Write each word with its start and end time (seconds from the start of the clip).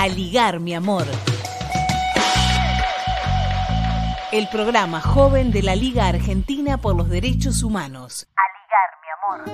A 0.00 0.06
ligar 0.06 0.60
mi 0.60 0.74
amor. 0.74 1.06
El 4.30 4.48
programa 4.48 5.00
joven 5.00 5.50
de 5.50 5.60
la 5.64 5.74
Liga 5.74 6.06
Argentina 6.06 6.80
por 6.80 6.94
los 6.94 7.08
Derechos 7.08 7.64
Humanos. 7.64 8.28
A 8.36 8.42
ligar 8.60 8.90
mi 9.02 9.08
amor. 9.18 9.48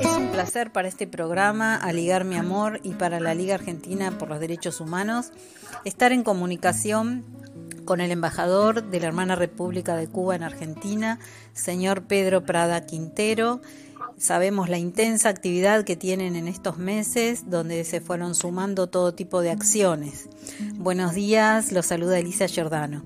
Es 0.00 0.16
un 0.16 0.32
placer 0.32 0.72
para 0.72 0.88
este 0.88 1.06
programa, 1.06 1.76
A 1.76 1.92
ligar 1.92 2.24
mi 2.24 2.34
amor 2.34 2.80
y 2.82 2.94
para 2.94 3.20
la 3.20 3.32
Liga 3.32 3.54
Argentina 3.54 4.10
por 4.18 4.30
los 4.30 4.40
Derechos 4.40 4.80
Humanos, 4.80 5.30
estar 5.84 6.10
en 6.10 6.24
comunicación 6.24 7.24
con 7.84 8.00
el 8.00 8.10
embajador 8.10 8.82
de 8.82 8.98
la 8.98 9.06
hermana 9.06 9.36
República 9.36 9.94
de 9.94 10.08
Cuba 10.08 10.34
en 10.34 10.42
Argentina, 10.42 11.20
señor 11.52 12.02
Pedro 12.08 12.44
Prada 12.44 12.84
Quintero. 12.84 13.60
Sabemos 14.20 14.68
la 14.68 14.76
intensa 14.76 15.30
actividad 15.30 15.82
que 15.82 15.96
tienen 15.96 16.36
en 16.36 16.46
estos 16.46 16.76
meses, 16.76 17.48
donde 17.48 17.84
se 17.84 18.02
fueron 18.02 18.34
sumando 18.34 18.86
todo 18.86 19.14
tipo 19.14 19.40
de 19.40 19.48
acciones. 19.48 20.28
Buenos 20.74 21.14
días, 21.14 21.72
los 21.72 21.86
saluda 21.86 22.18
Elisa 22.18 22.46
Giordano. 22.46 23.02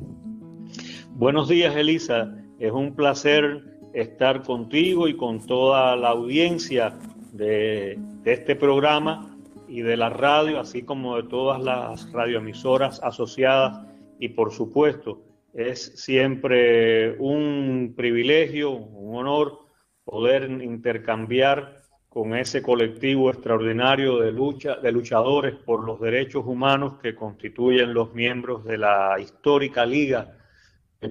Buenos 1.10 1.48
días, 1.48 1.77
Elisa. 1.77 2.34
Es 2.59 2.73
un 2.73 2.96
placer 2.96 3.62
estar 3.92 4.42
contigo 4.42 5.06
y 5.06 5.16
con 5.16 5.38
toda 5.46 5.95
la 5.95 6.09
audiencia 6.09 6.98
de, 7.30 7.96
de 8.24 8.32
este 8.32 8.56
programa 8.56 9.38
y 9.68 9.82
de 9.82 9.96
la 9.96 10.10
radio, 10.10 10.59
así 10.59 10.82
como 10.82 11.15
de 11.15 11.28
todas 11.28 11.62
las 11.62 12.10
radioemisoras 12.10 13.01
asociadas 13.04 13.87
y 14.18 14.30
por 14.30 14.52
supuesto 14.52 15.23
es 15.54 15.92
siempre 15.95 17.16
un 17.20 17.95
privilegio, 17.96 18.73
un 18.73 19.15
honor 19.15 19.63
poder 20.04 20.50
intercambiar 20.62 21.82
con 22.08 22.36
ese 22.36 22.62
colectivo 22.62 23.30
extraordinario 23.30 24.18
de 24.20 24.30
lucha 24.30 24.76
de 24.76 24.92
luchadores 24.92 25.54
por 25.54 25.84
los 25.84 26.01
derechos 26.01 26.45
humanos 26.46 26.98
que 27.02 27.15
constituyen 27.15 27.92
los 27.92 28.14
miembros 28.14 28.64
de 28.64 28.79
la 28.79 29.16
histórica 29.18 29.84
Liga 29.84 30.38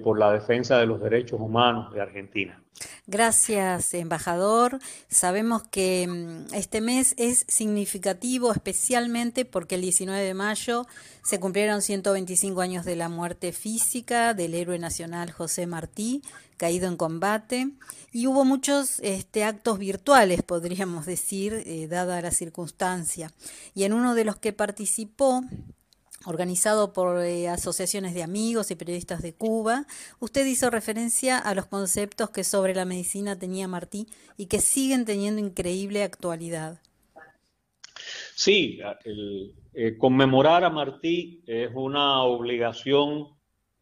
por 0.02 0.18
la 0.18 0.32
defensa 0.32 0.78
de 0.78 0.86
los 0.86 1.00
derechos 1.00 1.40
humanos 1.40 1.92
de 1.92 2.00
Argentina. 2.00 2.60
Gracias, 3.06 3.94
embajador. 3.94 4.78
Sabemos 5.08 5.62
que 5.62 6.06
mm, 6.08 6.54
este 6.54 6.80
mes 6.80 7.14
es 7.18 7.44
significativo 7.48 8.50
especialmente 8.52 9.44
porque 9.44 9.76
el 9.76 9.82
19 9.82 10.20
de 10.22 10.34
mayo 10.34 10.86
se 11.22 11.38
cumplieron 11.38 11.82
125 11.82 12.60
años 12.60 12.84
de 12.84 12.96
la 12.96 13.08
muerte 13.08 13.52
física 13.52 14.34
del 14.34 14.54
héroe 14.54 14.78
nacional 14.78 15.30
José 15.30 15.66
Martí, 15.66 16.22
caído 16.56 16.88
en 16.88 16.96
combate, 16.96 17.68
y 18.12 18.26
hubo 18.26 18.44
muchos 18.44 19.00
este, 19.00 19.44
actos 19.44 19.78
virtuales, 19.78 20.42
podríamos 20.42 21.06
decir, 21.06 21.62
eh, 21.66 21.86
dada 21.88 22.20
la 22.20 22.30
circunstancia. 22.30 23.30
Y 23.74 23.84
en 23.84 23.92
uno 23.92 24.14
de 24.14 24.24
los 24.24 24.36
que 24.36 24.52
participó, 24.52 25.42
organizado 26.26 26.92
por 26.92 27.20
eh, 27.22 27.48
asociaciones 27.48 28.14
de 28.14 28.22
amigos 28.22 28.70
y 28.70 28.74
periodistas 28.74 29.22
de 29.22 29.34
Cuba, 29.34 29.86
usted 30.20 30.44
hizo 30.46 30.70
referencia 30.70 31.38
a 31.38 31.54
los 31.54 31.66
conceptos 31.66 32.30
que 32.30 32.44
sobre 32.44 32.74
la 32.74 32.84
medicina 32.84 33.38
tenía 33.38 33.68
Martí 33.68 34.06
y 34.36 34.46
que 34.46 34.60
siguen 34.60 35.04
teniendo 35.04 35.40
increíble 35.40 36.02
actualidad. 36.02 36.80
Sí, 38.34 38.80
el, 39.04 39.54
eh, 39.72 39.96
conmemorar 39.96 40.64
a 40.64 40.70
Martí 40.70 41.42
es 41.46 41.70
una 41.74 42.22
obligación 42.22 43.28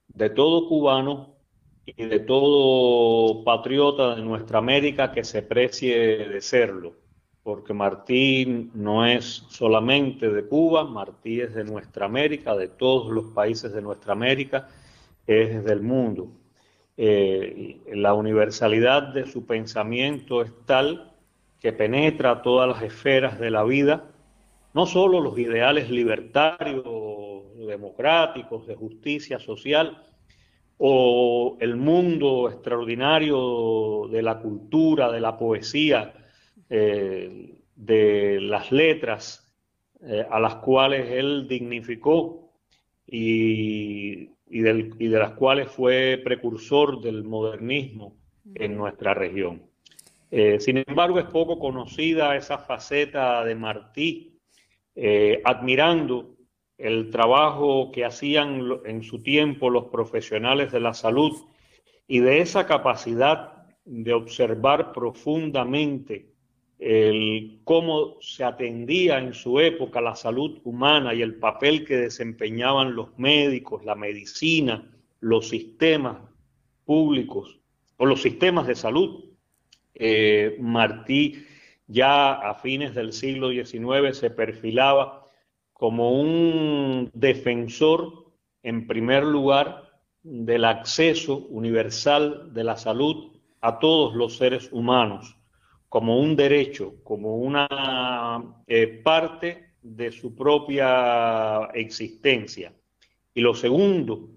de 0.09 0.31
todo 0.31 0.69
cubano 0.69 1.37
y 1.84 2.05
de 2.05 2.21
todo 2.21 3.45
patriota 3.45 4.15
de 4.15 4.23
nuestra 4.23 4.59
América 4.59 5.12
que 5.12 5.25
se 5.25 5.43
precie 5.43 6.29
de 6.29 6.41
serlo 6.41 7.02
porque 7.43 7.75
Martí 7.75 8.71
no 8.75 9.05
es 9.05 9.45
solamente 9.48 10.31
de 10.31 10.47
Cuba, 10.47 10.85
Martí 10.85 11.41
es 11.41 11.55
de 11.55 11.65
nuestra 11.65 12.07
América, 12.07 12.57
de 12.57 12.69
todos 12.69 13.11
los 13.11 13.27
países 13.33 13.72
de 13.72 13.83
nuestra 13.83 14.12
América, 14.12 14.69
es 15.27 15.65
del 15.65 15.83
mundo. 15.83 16.28
Eh, 16.97 17.81
la 17.94 18.15
universalidad 18.15 19.15
de 19.15 19.27
su 19.27 19.44
pensamiento 19.44 20.43
es 20.43 20.53
tal 20.66 21.12
que 21.59 21.72
penetra 21.72 22.43
todas 22.43 22.69
las 22.69 22.83
esferas 22.83 23.39
de 23.41 23.50
la 23.50 23.65
vida, 23.65 24.05
no 24.75 24.87
solo 24.87 25.21
los 25.21 25.39
ideales 25.39 25.91
libertarios, 25.91 26.84
democráticos, 27.66 28.66
de 28.66 28.75
justicia 28.75 29.39
social, 29.39 30.05
o 30.78 31.56
el 31.61 31.77
mundo 31.77 32.49
extraordinario 32.49 34.09
de 34.11 34.22
la 34.22 34.39
cultura, 34.39 35.12
de 35.12 35.21
la 35.21 35.37
poesía, 35.37 36.12
eh, 36.75 37.59
de 37.77 38.41
las 38.41 38.72
letras 38.72 39.55
eh, 40.00 40.25
a 40.31 40.41
las 40.41 40.55
cuales 40.56 41.10
él 41.10 41.47
dignificó 41.47 42.50
y, 43.06 44.31
de 44.47 45.19
las 45.19 45.33
cuales 45.33 45.69
fue 45.69 46.19
precursor 46.25 47.03
del 47.03 47.25
modernismo 47.25 48.16
en 48.55 48.75
nuestra 48.75 49.12
región. 49.12 49.66
Eh, 50.31 50.60
sin 50.60 50.83
embargo, 50.87 51.19
es 51.19 51.27
poco 51.27 51.59
conocida 51.59 52.37
esa 52.37 52.56
faceta 52.56 53.44
de 53.44 53.54
Martí, 53.54 54.41
admirando 55.44 56.37
el 56.78 57.10
trabajo 57.10 57.93
que 57.93 58.06
hacían 58.06 58.81
en 58.87 59.03
su 59.03 59.22
tiempo 59.22 59.69
los 59.69 59.89
profesionales 59.89 60.72
de 60.72 60.81
la 60.81 60.94
salud 60.94 61.33
y 62.06 62.21
de 62.21 62.41
esa 62.41 62.66
capacidad 62.66 63.66
de 63.84 64.15
observar 64.15 64.93
profundamente 64.93 66.31
el 66.84 67.60
cómo 67.62 68.16
se 68.20 68.43
atendía 68.43 69.19
en 69.19 69.34
su 69.34 69.60
época 69.60 70.00
la 70.00 70.16
salud 70.16 70.59
humana 70.65 71.15
y 71.15 71.22
el 71.22 71.37
papel 71.37 71.84
que 71.84 71.97
desempeñaban 71.97 72.97
los 72.97 73.16
médicos, 73.16 73.84
la 73.84 73.94
medicina, 73.94 74.91
los 75.21 75.48
sistemas 75.48 76.19
públicos 76.84 77.60
o 77.98 78.04
los 78.04 78.21
sistemas 78.21 78.66
de 78.66 78.75
salud. 78.75 79.26
Eh, 79.94 80.56
Martí 80.59 81.47
ya 81.87 82.32
a 82.32 82.56
fines 82.56 82.97
del 82.97 83.12
siglo 83.12 83.50
XIX 83.50 84.19
se 84.19 84.31
perfilaba 84.31 85.28
como 85.72 86.21
un 86.21 87.12
defensor, 87.15 88.32
en 88.65 88.88
primer 88.88 89.22
lugar, 89.22 90.00
del 90.25 90.65
acceso 90.65 91.47
universal 91.48 92.53
de 92.53 92.65
la 92.65 92.76
salud 92.76 93.37
a 93.60 93.78
todos 93.78 94.16
los 94.16 94.37
seres 94.37 94.69
humanos 94.72 95.37
como 95.92 96.19
un 96.19 96.34
derecho, 96.36 96.94
como 97.04 97.36
una 97.36 97.69
eh, 98.66 98.86
parte 99.04 99.75
de 99.82 100.10
su 100.10 100.34
propia 100.34 101.66
existencia. 101.75 102.72
Y 103.34 103.42
lo 103.42 103.54
segundo, 103.54 104.30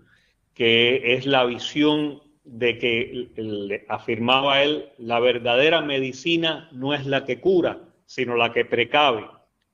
que 0.53 1.13
es 1.13 1.25
la 1.25 1.45
visión 1.45 2.21
de 2.43 2.77
que 2.77 3.85
afirmaba 3.87 4.63
él, 4.63 4.89
la 4.97 5.21
verdadera 5.21 5.79
medicina 5.79 6.67
no 6.73 6.93
es 6.93 7.05
la 7.05 7.23
que 7.23 7.39
cura, 7.39 7.79
sino 8.05 8.35
la 8.35 8.51
que 8.51 8.65
precave. 8.65 9.25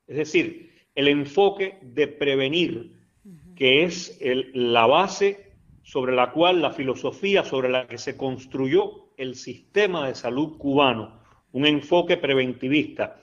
Es 0.05 0.17
decir, 0.17 0.69
el 0.93 1.07
enfoque 1.07 1.79
de 1.81 2.07
prevenir, 2.07 2.91
que 3.55 3.85
es 3.85 4.19
la 4.53 4.85
base 4.85 5.53
sobre 5.81 6.15
la 6.15 6.31
cual 6.31 6.61
la 6.61 6.73
filosofía 6.73 7.43
sobre 7.43 7.69
la 7.69 7.87
que 7.87 7.97
se 7.97 8.15
construyó 8.17 9.07
el 9.17 9.33
sistema 9.33 10.07
de 10.07 10.13
salud 10.13 10.59
cubano, 10.59 11.20
un 11.51 11.65
enfoque 11.65 12.17
preventivista 12.17 13.17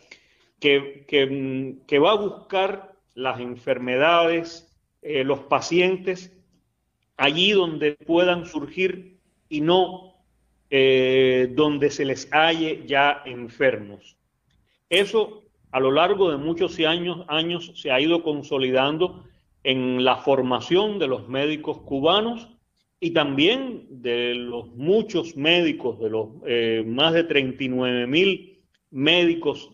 que, 0.60 1.04
que, 1.06 1.98
va 1.98 2.12
a 2.12 2.16
buscar 2.16 2.92
las 3.14 3.40
enfermedades, 3.40 4.74
eh, 5.02 5.24
los 5.24 5.40
pacientes, 5.40 6.36
allí 7.16 7.52
donde 7.52 7.92
puedan 7.92 8.46
surgir 8.46 9.18
y 9.48 9.60
no 9.60 10.14
eh, 10.70 11.52
donde 11.54 11.90
se 11.90 12.04
les 12.04 12.28
halle 12.32 12.84
ya 12.86 13.22
enfermos. 13.24 14.16
Eso 14.90 15.44
a 15.70 15.80
lo 15.80 15.92
largo 15.92 16.30
de 16.30 16.38
muchos 16.38 16.78
años, 16.80 17.24
años 17.28 17.72
se 17.76 17.90
ha 17.90 18.00
ido 18.00 18.22
consolidando 18.22 19.24
en 19.64 20.04
la 20.04 20.16
formación 20.16 20.98
de 20.98 21.08
los 21.08 21.28
médicos 21.28 21.78
cubanos 21.78 22.48
y 23.00 23.12
también 23.12 23.86
de 23.90 24.34
los 24.34 24.68
muchos 24.74 25.36
médicos, 25.36 25.98
de 26.00 26.10
los 26.10 26.28
eh, 26.46 26.82
más 26.86 27.12
de 27.12 27.24
39 27.24 28.06
mil 28.06 28.60
médicos 28.90 29.70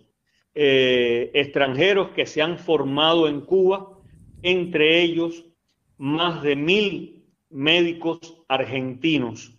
eh, 0.55 1.31
extranjeros 1.35 2.11
que 2.11 2.27
se 2.27 2.43
han 2.43 2.59
formado 2.59 3.29
en 3.29 3.41
Cuba, 3.41 3.99
entre 4.43 5.01
ellos 5.01 5.47
más 5.97 6.43
de 6.43 6.57
mil 6.57 7.25
médicos 7.49 8.45
argentinos 8.49 9.53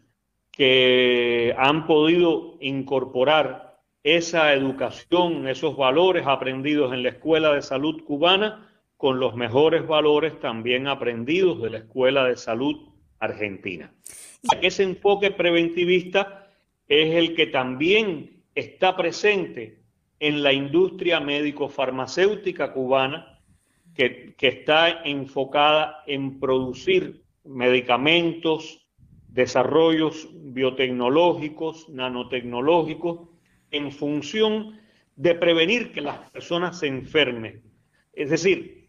que 0.52 1.54
han 1.58 1.88
podido 1.88 2.58
incorporar 2.62 3.80
esa 4.04 4.54
educación, 4.54 5.48
esos 5.48 5.76
valores 5.76 6.28
aprendidos 6.28 6.94
en 6.94 7.04
la 7.04 7.10
Escuela 7.10 7.52
de 7.54 7.62
Salud 7.62 8.04
cubana 8.04 8.70
con 8.96 9.20
los 9.20 9.36
mejores 9.36 9.86
valores 9.88 10.40
también 10.40 10.88
aprendidos 10.88 11.62
de 11.62 11.72
la 11.72 11.78
Escuela 11.80 12.26
de 12.26 12.38
Salud 12.38 12.95
Argentina. 13.26 13.94
Y 14.44 14.66
ese 14.66 14.84
enfoque 14.84 15.32
preventivista 15.32 16.50
es 16.88 17.16
el 17.16 17.36
que 17.36 17.48
también 17.48 18.44
está 18.54 18.96
presente 18.96 19.80
en 20.20 20.44
la 20.44 20.54
industria 20.54 21.20
médico-farmacéutica 21.20 22.74
cubana, 22.74 23.40
que, 23.94 24.36
que 24.38 24.48
está 24.48 25.04
enfocada 25.04 26.04
en 26.06 26.40
producir 26.40 27.24
medicamentos, 27.44 28.86
desarrollos 29.28 30.30
biotecnológicos, 30.34 31.90
nanotecnológicos, 31.90 33.30
en 33.72 33.92
función 33.92 34.80
de 35.16 35.36
prevenir 35.36 35.92
que 35.92 36.02
las 36.02 36.30
personas 36.32 36.80
se 36.80 36.88
enfermen. 36.88 37.62
Es 38.14 38.30
decir, 38.30 38.85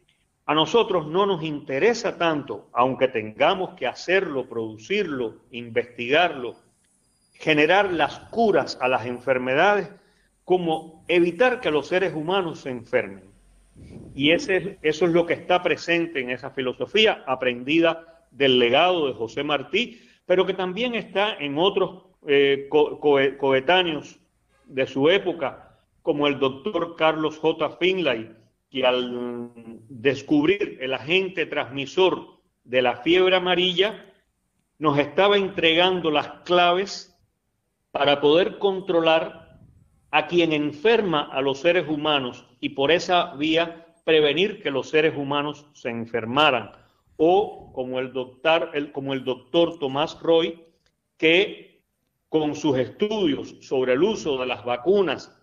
a 0.47 0.55
nosotros 0.55 1.09
no 1.09 1.27
nos 1.27 1.43
interesa 1.43 2.17
tanto, 2.17 2.69
aunque 2.73 3.09
tengamos 3.09 3.75
que 3.75 3.89
hacerlo, 3.89 4.49
producirlo, 4.49 5.35
investigarlo, 5.51 6.55
generar 7.33 7.93
las 7.93 8.21
curas 8.31 8.79
a 8.81 8.87
las 8.87 9.07
enfermedades, 9.07 9.91
como 10.45 11.05
evitar 11.09 11.61
que 11.61 11.73
los 11.73 11.89
seres 11.89 12.15
humanos 12.15 12.61
se 12.61 12.71
enfermen. 12.71 13.25
Y 14.15 14.31
ese, 14.31 14.79
eso 14.83 15.05
es 15.07 15.13
lo 15.13 15.27
que 15.27 15.35
está 15.35 15.63
presente 15.65 16.21
en 16.21 16.31
esa 16.31 16.51
filosofía 16.51 17.25
aprendida 17.27 18.25
del 18.31 18.61
legado 18.61 19.09
de 19.09 19.15
José 19.15 19.43
Martí, 19.43 20.01
pero 20.27 20.47
que 20.47 20.55
también 20.55 20.95
está 20.95 21.35
en 21.35 21.59
otros 21.59 22.05
eh, 22.29 22.69
coetáneos 22.71 24.19
de 24.67 24.87
su 24.87 25.11
época, 25.11 25.77
como 26.03 26.29
el 26.29 26.39
doctor 26.39 26.95
Carlos 26.97 27.37
J. 27.39 27.71
Finlay, 27.79 28.33
que 28.77 28.85
al 28.85 29.81
descubrir 29.89 30.77
el 30.83 30.93
agente 30.93 31.47
transmisor 31.47 32.43
de 32.63 32.83
la 32.83 32.99
fiebre 32.99 33.35
amarilla, 33.35 34.05
nos 34.79 34.99
estaba 34.99 35.39
entregando 35.39 36.11
las 36.11 36.29
claves 36.45 37.19
para 37.91 38.21
poder 38.21 38.59
controlar 38.59 39.63
a 40.11 40.27
quien 40.27 40.53
enferma 40.53 41.23
a 41.23 41.41
los 41.41 41.61
seres 41.61 41.89
humanos 41.89 42.45
y 42.61 42.69
por 42.71 42.93
esa 42.93 43.35
vía 43.37 43.87
prevenir 44.05 44.63
que 44.63 44.71
los 44.71 44.91
seres 44.91 45.17
humanos 45.17 45.65
se 45.73 45.89
enfermaran. 45.89 46.73
O 47.17 47.73
como 47.73 47.99
el 47.99 48.13
doctor, 48.13 48.71
como 48.93 49.15
el 49.15 49.25
doctor 49.25 49.79
Tomás 49.79 50.21
Roy, 50.21 50.63
que 51.17 51.81
con 52.29 52.55
sus 52.55 52.77
estudios 52.77 53.57
sobre 53.63 53.95
el 53.95 54.03
uso 54.03 54.37
de 54.37 54.45
las 54.45 54.63
vacunas 54.67 55.35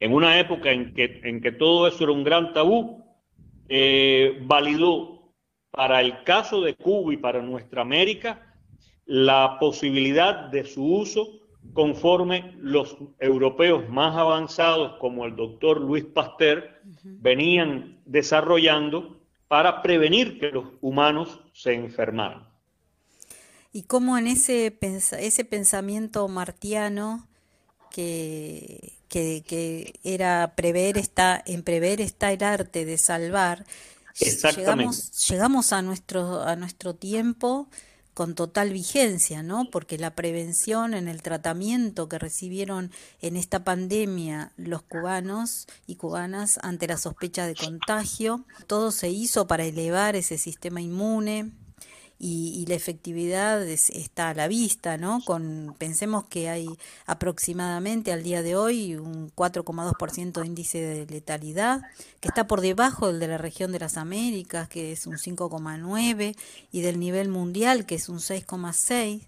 en 0.00 0.12
una 0.12 0.38
época 0.38 0.70
en 0.72 0.94
que, 0.94 1.20
en 1.24 1.40
que 1.40 1.52
todo 1.52 1.86
eso 1.86 2.04
era 2.04 2.12
un 2.12 2.24
gran 2.24 2.52
tabú, 2.52 3.04
eh, 3.68 4.38
validó 4.42 5.32
para 5.70 6.00
el 6.00 6.22
caso 6.24 6.60
de 6.60 6.74
Cuba 6.74 7.12
y 7.12 7.16
para 7.16 7.42
nuestra 7.42 7.82
América 7.82 8.54
la 9.04 9.58
posibilidad 9.60 10.48
de 10.50 10.64
su 10.64 10.84
uso 10.84 11.40
conforme 11.72 12.54
los 12.58 12.96
europeos 13.18 13.88
más 13.88 14.16
avanzados, 14.16 14.98
como 14.98 15.26
el 15.26 15.36
doctor 15.36 15.80
Luis 15.80 16.04
Pasteur, 16.04 16.80
venían 17.02 18.00
desarrollando 18.04 19.20
para 19.48 19.82
prevenir 19.82 20.38
que 20.38 20.50
los 20.50 20.66
humanos 20.80 21.40
se 21.52 21.74
enfermaran. 21.74 22.48
Y 23.72 23.82
cómo 23.82 24.16
en 24.16 24.26
ese, 24.26 24.78
ese 24.80 25.44
pensamiento 25.44 26.26
martiano 26.28 27.26
que, 27.90 28.98
que, 29.08 29.98
era 30.04 30.54
prever 30.56 30.98
está, 30.98 31.42
en 31.46 31.62
prever 31.62 32.00
está 32.00 32.32
el 32.32 32.42
arte 32.42 32.84
de 32.84 32.98
salvar, 32.98 33.64
llegamos, 34.18 35.28
llegamos 35.28 35.72
a 35.72 35.82
nuestro, 35.82 36.42
a 36.42 36.56
nuestro 36.56 36.94
tiempo 36.94 37.68
con 38.16 38.34
total 38.34 38.72
vigencia, 38.72 39.42
¿no? 39.42 39.68
Porque 39.70 39.98
la 39.98 40.14
prevención 40.14 40.94
en 40.94 41.06
el 41.06 41.20
tratamiento 41.20 42.08
que 42.08 42.18
recibieron 42.18 42.90
en 43.20 43.36
esta 43.36 43.62
pandemia 43.62 44.52
los 44.56 44.80
cubanos 44.80 45.66
y 45.86 45.96
cubanas 45.96 46.58
ante 46.62 46.86
la 46.86 46.96
sospecha 46.96 47.46
de 47.46 47.54
contagio, 47.54 48.46
todo 48.66 48.90
se 48.90 49.10
hizo 49.10 49.46
para 49.46 49.66
elevar 49.66 50.16
ese 50.16 50.38
sistema 50.38 50.80
inmune, 50.80 51.52
y, 52.18 52.64
la 52.66 52.74
efectividad 52.74 53.62
está 53.68 54.30
a 54.30 54.34
la 54.34 54.48
vista, 54.48 54.96
¿no? 54.96 55.20
Con, 55.24 55.74
pensemos 55.78 56.24
que 56.24 56.48
hay 56.48 56.68
aproximadamente 57.06 58.12
al 58.12 58.22
día 58.22 58.42
de 58.42 58.56
hoy 58.56 58.96
un 58.96 59.30
4,2% 59.34 60.40
de 60.40 60.46
índice 60.46 60.80
de 60.80 61.06
letalidad, 61.06 61.82
que 62.20 62.28
está 62.28 62.46
por 62.46 62.60
debajo 62.60 63.08
del 63.08 63.20
de 63.20 63.28
la 63.28 63.38
región 63.38 63.70
de 63.72 63.78
las 63.78 63.96
Américas, 63.96 64.68
que 64.68 64.92
es 64.92 65.06
un 65.06 65.16
5,9%, 65.16 66.36
y 66.72 66.80
del 66.80 66.98
nivel 66.98 67.28
mundial, 67.28 67.86
que 67.86 67.96
es 67.96 68.08
un 68.08 68.18
6,6% 68.18 69.26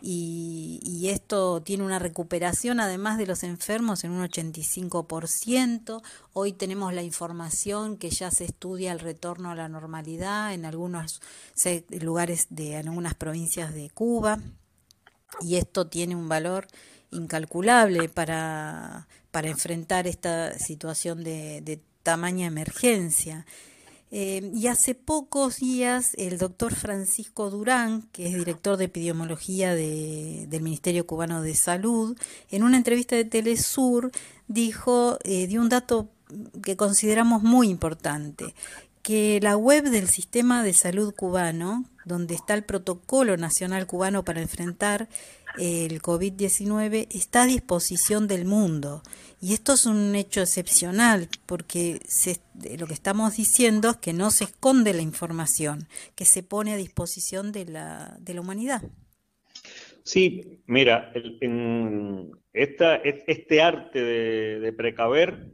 y, 0.00 1.08
esto 1.08 1.62
tiene 1.62 1.84
una 1.84 1.98
recuperación 1.98 2.80
además 2.80 3.16
de 3.16 3.26
los 3.26 3.42
enfermos 3.42 4.04
en 4.04 4.10
un 4.10 4.28
85%. 4.28 6.02
Hoy 6.34 6.52
tenemos 6.52 6.92
la 6.92 7.02
información 7.02 7.96
que 7.96 8.10
ya 8.10 8.30
se 8.30 8.44
estudia 8.44 8.92
el 8.92 9.00
retorno 9.00 9.50
a 9.50 9.54
la 9.54 9.68
normalidad 9.68 10.52
en 10.52 10.66
algunos 10.66 11.22
lugares 11.90 12.46
de 12.50 12.76
algunas 12.76 13.14
provincias 13.14 13.72
de 13.72 13.88
Cuba 13.90 14.38
y 15.40 15.56
esto 15.56 15.86
tiene 15.86 16.14
un 16.14 16.28
valor 16.28 16.66
incalculable 17.10 18.08
para, 18.08 19.08
para 19.30 19.48
enfrentar 19.48 20.06
esta 20.06 20.58
situación 20.58 21.24
de, 21.24 21.62
de 21.62 21.80
tamaña 22.02 22.46
emergencia. 22.46 23.46
Eh, 24.10 24.50
y 24.54 24.68
hace 24.68 24.94
pocos 24.94 25.58
días 25.58 26.12
el 26.16 26.38
doctor 26.38 26.74
Francisco 26.74 27.50
Durán, 27.50 28.08
que 28.12 28.26
es 28.28 28.34
director 28.34 28.78
de 28.78 28.86
epidemiología 28.86 29.74
del 29.74 30.62
Ministerio 30.62 31.06
Cubano 31.06 31.42
de 31.42 31.54
Salud, 31.54 32.16
en 32.50 32.62
una 32.62 32.78
entrevista 32.78 33.16
de 33.16 33.26
Telesur 33.26 34.10
dijo, 34.46 35.18
eh, 35.24 35.46
dio 35.46 35.60
un 35.60 35.68
dato 35.68 36.08
que 36.62 36.76
consideramos 36.76 37.42
muy 37.42 37.68
importante, 37.68 38.54
que 39.02 39.40
la 39.42 39.56
web 39.56 39.84
del 39.84 40.08
Sistema 40.08 40.62
de 40.62 40.72
Salud 40.72 41.14
Cubano, 41.14 41.84
donde 42.04 42.34
está 42.34 42.54
el 42.54 42.64
protocolo 42.64 43.36
nacional 43.36 43.86
cubano 43.86 44.24
para 44.24 44.40
enfrentar 44.40 45.08
el 45.58 46.00
COVID-19, 46.00 47.08
está 47.10 47.42
a 47.42 47.46
disposición 47.46 48.28
del 48.28 48.44
mundo 48.44 49.02
y 49.40 49.54
esto 49.54 49.74
es 49.74 49.86
un 49.86 50.14
hecho 50.14 50.40
excepcional 50.40 51.28
porque 51.46 52.00
lo 52.78 52.86
que 52.86 52.94
estamos 52.94 53.36
diciendo 53.36 53.90
es 53.90 53.96
que 53.96 54.12
no 54.12 54.30
se 54.30 54.44
esconde 54.44 54.92
la 54.92 55.02
información, 55.02 55.86
que 56.16 56.24
se 56.24 56.42
pone 56.42 56.72
a 56.72 56.76
disposición 56.76 57.52
de 57.52 57.66
la, 57.66 58.16
de 58.20 58.34
la 58.34 58.40
humanidad. 58.40 58.82
Sí, 60.02 60.62
mira, 60.66 61.12
en 61.14 62.30
esta, 62.52 62.96
este 62.96 63.60
arte 63.60 64.02
de, 64.02 64.72
precaver 64.72 65.50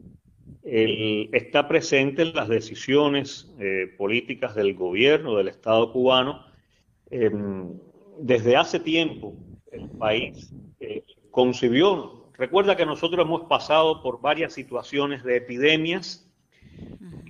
está 0.63 1.67
presente 1.67 2.23
en 2.23 2.35
las 2.35 2.49
decisiones 2.49 3.53
eh, 3.59 3.93
políticas 3.99 4.55
del 4.55 4.75
gobierno, 4.75 5.37
del 5.37 5.49
Estado 5.49 5.93
cubano. 5.93 6.47
Em, 7.11 7.73
desde 8.21 8.57
hace 8.57 8.79
tiempo 8.79 9.37
el 9.75 9.89
país 9.91 10.53
eh, 10.81 11.05
concibió. 11.31 12.31
Recuerda 12.37 12.77
que 12.77 12.87
nosotros 12.87 13.25
hemos 13.25 13.43
pasado 13.43 14.03
por 14.03 14.21
varias 14.21 14.53
situaciones 14.53 15.23
de 15.25 15.37
epidemias 15.37 16.31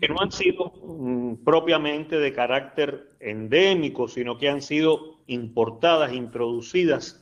que 0.01 0.09
no 0.09 0.17
han 0.21 0.33
sido 0.33 0.73
mm, 0.83 1.45
propiamente 1.45 2.19
de 2.19 2.33
carácter 2.33 3.09
endémico, 3.21 4.09
sino 4.09 4.39
que 4.39 4.49
han 4.49 4.63
sido 4.63 5.19
importadas, 5.27 6.13
introducidas 6.13 7.21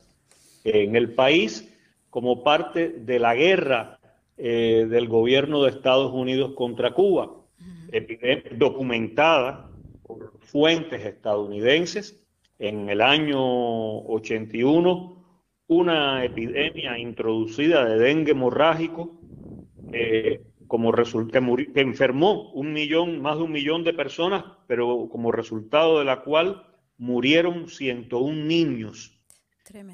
en 0.63 0.95
el 0.95 1.13
país 1.13 1.69
como 2.09 2.43
parte 2.43 2.89
de 2.89 3.19
la 3.19 3.35
guerra 3.35 3.99
eh, 4.37 4.87
del 4.89 5.07
gobierno 5.07 5.63
de 5.63 5.71
Estados 5.71 6.11
Unidos 6.13 6.53
contra 6.55 6.93
Cuba, 6.93 7.31
documentada 8.57 9.69
por 10.03 10.39
fuentes 10.39 11.05
estadounidenses 11.05 12.22
en 12.63 12.89
el 12.89 13.01
año 13.01 13.41
81 13.41 15.21
una 15.67 16.23
epidemia 16.23 16.97
introducida 16.97 17.83
de 17.83 17.99
dengue 17.99 18.31
hemorrágico 18.31 19.19
eh, 19.91 20.41
como 20.65 20.93
resulta, 20.93 21.41
que, 21.41 21.81
enfermó 21.81 22.51
un 22.53 22.71
millón, 22.71 23.21
más 23.21 23.37
de 23.37 23.43
un 23.43 23.51
millón 23.51 23.83
de 23.83 23.93
personas, 23.93 24.45
pero 24.65 25.09
como 25.09 25.31
resultado 25.31 25.99
de 25.99 26.05
la 26.05 26.21
cual 26.21 26.65
murieron 26.97 27.67
101 27.67 28.45
niños. 28.45 29.19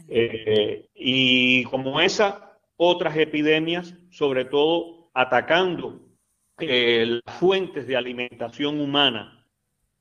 Eh, 0.08 0.90
y 0.94 1.64
como 1.66 2.00
esa, 2.00 2.56
otras 2.78 3.18
epidemias, 3.18 3.96
sobre 4.12 4.46
todo 4.46 5.10
atacando 5.16 6.02
eh, 6.60 7.20
las 7.26 7.36
fuentes 7.36 7.88
de 7.88 7.98
alimentación 7.98 8.80
humana, 8.80 9.39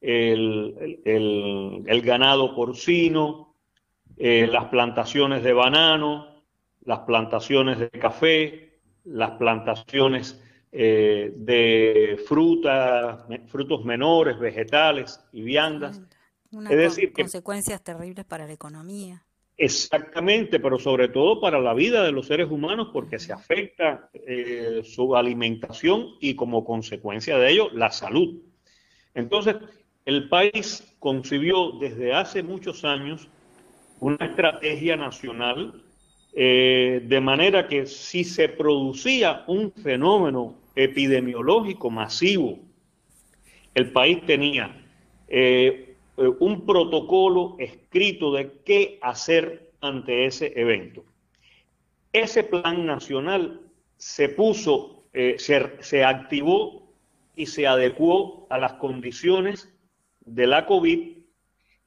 el, 0.00 1.00
el 1.04 2.02
ganado 2.02 2.54
porcino, 2.54 3.48
eh, 4.20 4.48
las 4.50 4.64
plantaciones 4.64 5.44
de 5.44 5.52
banano, 5.52 6.42
las 6.84 7.00
plantaciones 7.00 7.78
de 7.78 7.90
café, 7.90 8.80
las 9.04 9.32
plantaciones 9.32 10.42
eh, 10.72 11.32
de 11.36 12.20
frutas, 12.26 13.24
frutos 13.46 13.84
menores, 13.84 14.38
vegetales 14.38 15.20
y 15.32 15.42
viandas. 15.42 16.02
es 16.52 16.76
decir, 16.76 17.12
consecuencias 17.12 17.82
terribles 17.82 18.24
para 18.24 18.46
la 18.46 18.52
economía. 18.52 19.24
Exactamente, 19.56 20.58
pero 20.58 20.78
sobre 20.78 21.08
todo 21.08 21.40
para 21.40 21.60
la 21.60 21.74
vida 21.74 22.02
de 22.02 22.12
los 22.12 22.26
seres 22.26 22.50
humanos 22.50 22.90
porque 22.92 23.18
se 23.18 23.32
afecta 23.32 24.10
eh, 24.14 24.82
su 24.84 25.14
alimentación 25.16 26.16
y 26.20 26.34
como 26.34 26.64
consecuencia 26.64 27.38
de 27.38 27.52
ello 27.52 27.70
la 27.72 27.90
salud. 27.90 28.40
Entonces, 29.14 29.56
el 30.08 30.26
país 30.30 30.96
concibió 31.00 31.72
desde 31.72 32.14
hace 32.14 32.42
muchos 32.42 32.82
años 32.82 33.28
una 34.00 34.24
estrategia 34.24 34.96
nacional 34.96 35.82
eh, 36.32 37.02
de 37.04 37.20
manera 37.20 37.68
que 37.68 37.84
si 37.84 38.24
se 38.24 38.48
producía 38.48 39.44
un 39.48 39.70
fenómeno 39.70 40.54
epidemiológico 40.74 41.90
masivo, 41.90 42.58
el 43.74 43.92
país 43.92 44.24
tenía 44.24 44.82
eh, 45.28 45.94
eh, 46.16 46.30
un 46.40 46.64
protocolo 46.64 47.56
escrito 47.58 48.32
de 48.32 48.50
qué 48.64 48.98
hacer 49.02 49.72
ante 49.82 50.24
ese 50.24 50.58
evento. 50.58 51.04
Ese 52.14 52.44
plan 52.44 52.86
nacional 52.86 53.60
se 53.98 54.30
puso, 54.30 55.04
se, 55.36 56.02
activó 56.02 56.94
y 57.36 57.44
se 57.44 57.66
adecuó 57.66 58.46
a 58.48 58.56
las 58.56 58.72
condiciones 58.74 59.68
de 60.34 60.46
la 60.46 60.66
COVID 60.66 61.18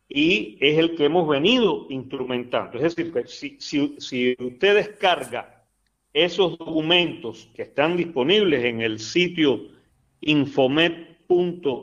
y 0.09 0.57
es 0.59 0.77
el 0.77 0.95
que 0.95 1.05
hemos 1.05 1.27
venido 1.27 1.87
instrumentando. 1.89 2.77
Es 2.77 2.95
decir, 2.95 3.13
si, 3.27 3.57
si, 3.59 3.95
si 3.99 4.35
usted 4.39 4.75
descarga 4.75 5.65
esos 6.13 6.57
documentos 6.57 7.49
que 7.55 7.61
están 7.63 7.95
disponibles 7.95 8.65
en 8.65 8.81
el 8.81 8.99
sitio 8.99 9.69
infomet.sld, 10.19 11.81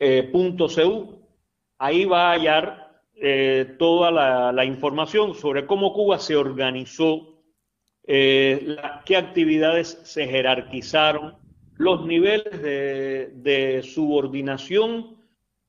eh, 0.00 0.32
ahí 1.78 2.04
va 2.04 2.30
a 2.30 2.32
hallar 2.32 3.02
eh, 3.16 3.76
toda 3.78 4.10
la, 4.52 4.64
información 4.64 5.34
sobre 5.34 5.66
cómo 5.66 5.92
Cuba 5.92 6.18
se 6.18 6.36
organizó, 6.36 7.42
eh, 8.06 8.76
qué 9.04 9.16
actividades 9.16 10.00
se 10.04 10.26
jerarquizaron, 10.26 11.36
los 11.76 12.06
niveles 12.06 12.62
de, 12.62 13.82
subordinación 13.82 15.16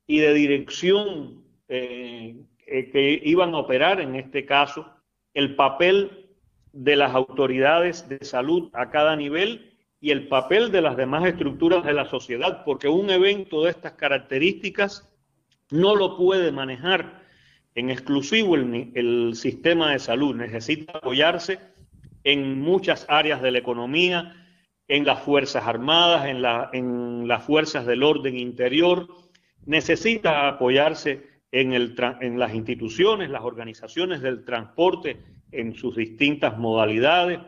y 0.07 0.19
de 0.19 0.33
dirección 0.33 1.43
que 1.67 3.21
iban 3.23 3.53
a 3.53 3.59
operar 3.59 4.01
en 4.01 4.15
este 4.15 4.45
caso, 4.45 4.87
el 5.33 5.55
papel 5.55 6.29
de 6.71 6.95
las 6.95 7.13
autoridades 7.13 8.07
de 8.09 8.23
salud 8.23 8.69
a 8.73 8.89
cada 8.89 9.15
nivel 9.15 9.71
y 10.01 10.11
el 10.11 10.27
papel 10.27 10.71
de 10.71 10.81
las 10.81 10.97
demás 10.97 11.25
estructuras 11.25 11.83
de 11.83 11.93
la 11.93 12.05
sociedad, 12.05 12.63
porque 12.63 12.87
un 12.87 13.09
evento 13.09 13.63
de 13.63 13.71
estas 13.71 13.93
características 13.93 15.11
no 15.71 15.95
lo 15.95 16.17
puede 16.17 16.51
manejar 16.51 17.23
en 17.75 17.89
exclusivo 17.89 18.55
el, 18.55 19.35
sistema 19.35 19.91
de 19.91 19.99
salud, 19.99 20.35
necesita 20.35 20.93
apoyarse 20.97 21.59
en 22.23 22.61
muchas 22.61 23.05
áreas 23.09 23.41
de 23.41 23.51
la 23.51 23.59
economía, 23.59 24.44
en 24.87 25.05
las 25.05 25.21
Fuerzas 25.23 25.65
Armadas, 25.65 26.27
en, 26.27 26.43
en 26.73 27.27
las 27.27 27.43
Fuerzas 27.43 27.85
del 27.85 28.03
Orden 28.03 28.37
Interior, 28.37 29.07
necesita 29.65 30.47
apoyarse 30.47 31.23
en, 31.51 31.73
el, 31.73 31.95
en 32.21 32.37
las 32.37 32.53
instituciones, 32.53 33.29
las 33.29 33.43
organizaciones 33.43 34.21
del 34.21 34.43
transporte 34.45 35.17
en 35.51 35.73
sus 35.73 35.95
distintas 35.95 36.57
modalidades, 36.57 37.39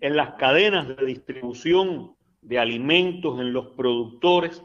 en 0.00 0.16
las 0.16 0.34
cadenas 0.34 0.86
de 0.88 1.06
distribución 1.06 2.14
de 2.42 2.58
alimentos, 2.58 3.40
en 3.40 3.52
los 3.52 3.68
productores. 3.68 4.62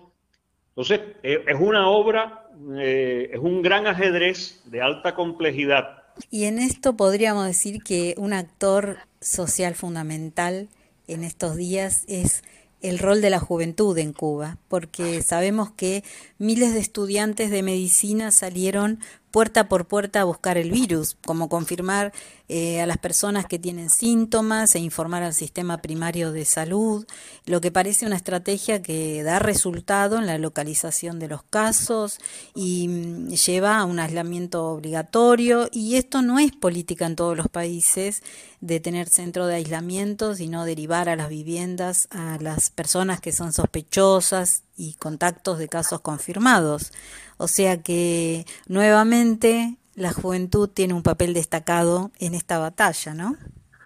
Entonces, 0.70 1.02
eh, 1.24 1.44
es 1.48 1.60
una 1.60 1.90
obra, 1.90 2.50
eh, 2.78 3.30
es 3.34 3.40
un 3.40 3.62
gran 3.62 3.88
ajedrez 3.88 4.62
de 4.66 4.82
alta 4.82 5.16
complejidad. 5.16 6.04
Y 6.30 6.44
en 6.46 6.60
esto 6.60 6.98
podríamos 6.98 7.46
decir 7.46 7.82
que 7.82 8.16
un 8.18 8.34
actor 8.34 8.98
social 9.22 9.76
fundamental 9.76 10.68
en 11.10 11.24
estos 11.24 11.56
días 11.56 12.04
es 12.08 12.44
el 12.82 12.98
rol 13.00 13.22
de 13.22 13.30
la 13.30 13.40
juventud 13.40 13.98
en 13.98 14.14
Cuba, 14.14 14.58
porque 14.68 15.22
sabemos 15.22 15.72
que 15.72 16.04
miles 16.38 16.74
de 16.74 16.80
estudiantes 16.80 17.52
de 17.52 17.64
medicina 17.64 18.32
salieron 18.32 19.00
puerta 19.32 19.68
por 19.68 19.88
puerta 19.88 20.22
a 20.22 20.24
buscar 20.26 20.58
el 20.58 20.72
virus, 20.72 21.18
como 21.26 21.50
confirmar 21.50 22.14
eh, 22.48 22.82
a 22.82 22.88
las 22.88 22.98
personas 22.98 23.46
que 23.46 23.60
tienen 23.60 23.90
síntomas 23.90 24.74
e 24.74 24.80
informar 24.80 25.22
al 25.24 25.34
sistema 25.34 25.82
primario 25.82 26.32
de 26.32 26.46
salud, 26.46 27.06
lo 27.46 27.62
que 27.62 27.72
parece 27.72 28.06
una 28.06 28.16
estrategia 28.16 28.82
que 28.82 29.22
da 29.24 29.40
resultado 29.40 30.18
en 30.18 30.26
la 30.26 30.38
localización 30.38 31.20
de 31.20 31.28
los 31.28 31.44
casos 31.44 32.18
y 32.56 32.88
mm, 32.88 33.30
lleva 33.30 33.78
a 33.78 33.86
un 33.86 34.00
aislamiento 34.00 34.66
obligatorio. 34.66 35.70
Y 35.72 35.96
esto 35.96 36.22
no 36.22 36.40
es 36.40 36.52
política 36.52 37.06
en 37.06 37.16
todos 37.16 37.38
los 37.38 37.48
países 37.48 38.24
de 38.62 38.80
tener 38.80 39.10
centro 39.10 39.46
de 39.46 39.56
aislamiento, 39.56 40.36
sino 40.36 40.66
derivar 40.66 41.08
a 41.08 41.16
las 41.16 41.30
viviendas 41.30 42.08
a 42.12 42.38
las 42.42 42.70
personas 42.72 43.22
que 43.22 43.32
son 43.32 43.54
sospechosas 43.54 44.64
y 44.80 44.94
contactos 44.94 45.60
de 45.60 45.68
casos 45.68 46.00
confirmados. 46.00 46.94
O 47.38 47.48
sea 47.48 47.84
que 47.84 48.46
nuevamente 48.68 49.76
la 49.94 50.14
juventud 50.14 50.70
tiene 50.70 50.94
un 50.94 51.04
papel 51.04 51.34
destacado 51.34 52.12
en 52.20 52.34
esta 52.34 52.58
batalla, 52.58 53.14
¿no? 53.14 53.36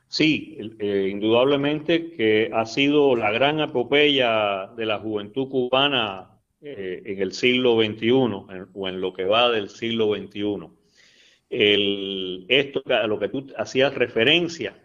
Sí, 0.07 0.55
eh, 0.79 1.09
indudablemente 1.11 2.11
que 2.11 2.51
ha 2.53 2.67
sido 2.67 3.15
la 3.15 3.31
gran 3.31 3.59
epopeya 3.59 4.67
de 4.77 4.85
la 4.85 4.99
juventud 4.99 5.49
cubana 5.49 6.29
eh, 6.61 7.01
en 7.03 7.19
el 7.19 7.33
siglo 7.33 7.81
XXI 7.81 8.11
o 8.73 8.87
en 8.87 9.01
lo 9.01 9.11
que 9.11 9.25
va 9.25 9.49
del 9.49 9.69
siglo 9.69 10.13
XXI. 10.13 10.67
El, 11.49 12.45
esto 12.47 12.83
a 12.85 13.07
lo 13.07 13.17
que 13.17 13.29
tú 13.29 13.51
hacías 13.57 13.95
referencia, 13.95 14.75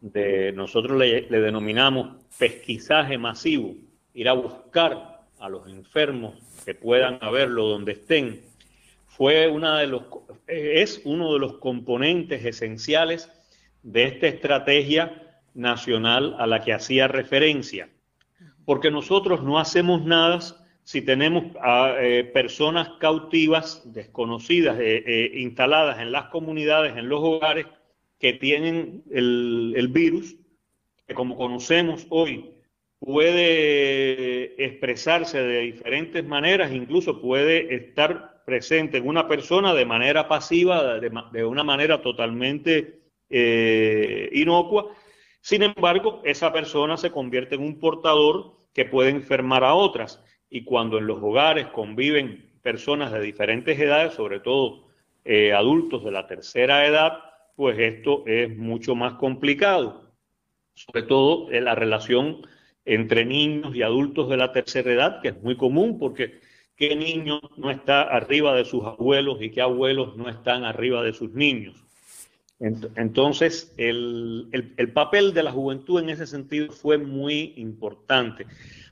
de 0.00 0.50
nosotros 0.50 0.98
le, 0.98 1.30
le 1.30 1.40
denominamos 1.40 2.16
pesquisaje 2.36 3.16
masivo, 3.18 3.76
ir 4.14 4.28
a 4.28 4.32
buscar 4.32 5.11
a 5.42 5.48
los 5.48 5.66
enfermos 5.66 6.36
que 6.64 6.74
puedan 6.74 7.18
haberlo 7.20 7.66
donde 7.66 7.92
estén, 7.92 8.42
fue 9.08 9.48
una 9.48 9.80
de 9.80 9.88
los, 9.88 10.04
es 10.46 11.02
uno 11.04 11.32
de 11.34 11.40
los 11.40 11.54
componentes 11.58 12.44
esenciales 12.44 13.28
de 13.82 14.04
esta 14.04 14.28
estrategia 14.28 15.40
nacional 15.54 16.36
a 16.38 16.46
la 16.46 16.62
que 16.62 16.72
hacía 16.72 17.08
referencia. 17.08 17.90
Porque 18.64 18.90
nosotros 18.90 19.42
no 19.42 19.58
hacemos 19.58 20.04
nada 20.04 20.38
si 20.84 21.02
tenemos 21.02 21.44
a 21.60 21.96
eh, 21.98 22.24
personas 22.24 22.90
cautivas, 23.00 23.82
desconocidas, 23.92 24.78
eh, 24.78 25.02
eh, 25.04 25.32
instaladas 25.34 26.00
en 26.00 26.12
las 26.12 26.26
comunidades, 26.26 26.96
en 26.96 27.08
los 27.08 27.20
hogares, 27.20 27.66
que 28.18 28.34
tienen 28.34 29.02
el, 29.10 29.74
el 29.76 29.88
virus, 29.88 30.36
que 31.06 31.14
como 31.14 31.36
conocemos 31.36 32.06
hoy 32.08 32.51
puede 33.04 34.64
expresarse 34.64 35.42
de 35.42 35.60
diferentes 35.62 36.24
maneras, 36.24 36.70
incluso 36.70 37.20
puede 37.20 37.74
estar 37.74 38.44
presente 38.46 38.98
en 38.98 39.08
una 39.08 39.26
persona 39.26 39.74
de 39.74 39.84
manera 39.84 40.28
pasiva, 40.28 41.00
de, 41.00 41.44
una 41.44 41.64
manera 41.64 42.00
totalmente 42.00 43.00
eh, 43.28 44.30
inocua. 44.32 44.94
Sin 45.40 45.64
embargo, 45.64 46.22
esa 46.24 46.52
persona 46.52 46.96
se 46.96 47.10
convierte 47.10 47.56
en 47.56 47.62
un 47.62 47.80
portador 47.80 48.52
que 48.72 48.84
puede 48.84 49.10
enfermar 49.10 49.64
a 49.64 49.74
otras. 49.74 50.22
Y 50.48 50.62
cuando 50.62 50.98
en 50.98 51.08
los 51.08 51.20
hogares 51.20 51.66
conviven 51.68 52.52
personas 52.62 53.10
de 53.10 53.20
diferentes 53.20 53.80
edades, 53.80 54.14
sobre 54.14 54.38
todo 54.38 54.86
eh, 55.24 55.52
adultos 55.52 56.04
de 56.04 56.12
la 56.12 56.28
tercera 56.28 56.86
edad, 56.86 57.18
pues 57.56 57.76
esto 57.80 58.22
es 58.26 58.56
mucho 58.56 58.94
más 58.94 59.14
complicado. 59.14 60.12
Sobre 60.74 61.02
todo 61.02 61.50
en 61.50 61.64
la 61.64 61.74
relación 61.74 62.46
entre 62.84 63.24
niños 63.24 63.74
y 63.74 63.82
adultos 63.82 64.28
de 64.28 64.36
la 64.36 64.52
tercera 64.52 64.92
edad, 64.92 65.20
que 65.20 65.28
es 65.28 65.42
muy 65.42 65.56
común 65.56 65.98
porque 65.98 66.40
qué 66.76 66.96
niño 66.96 67.40
no 67.56 67.70
está 67.70 68.02
arriba 68.02 68.54
de 68.54 68.64
sus 68.64 68.84
abuelos 68.84 69.40
y 69.40 69.50
qué 69.50 69.60
abuelos 69.60 70.16
no 70.16 70.28
están 70.28 70.64
arriba 70.64 71.02
de 71.02 71.12
sus 71.12 71.32
niños. 71.32 71.76
Entonces, 72.94 73.74
el, 73.76 74.92
papel 74.94 75.34
de 75.34 75.42
la 75.42 75.50
juventud 75.50 76.00
en 76.00 76.10
ese 76.10 76.28
sentido 76.28 76.70
fue 76.70 76.96
muy 76.96 77.54
importante. 77.56 78.46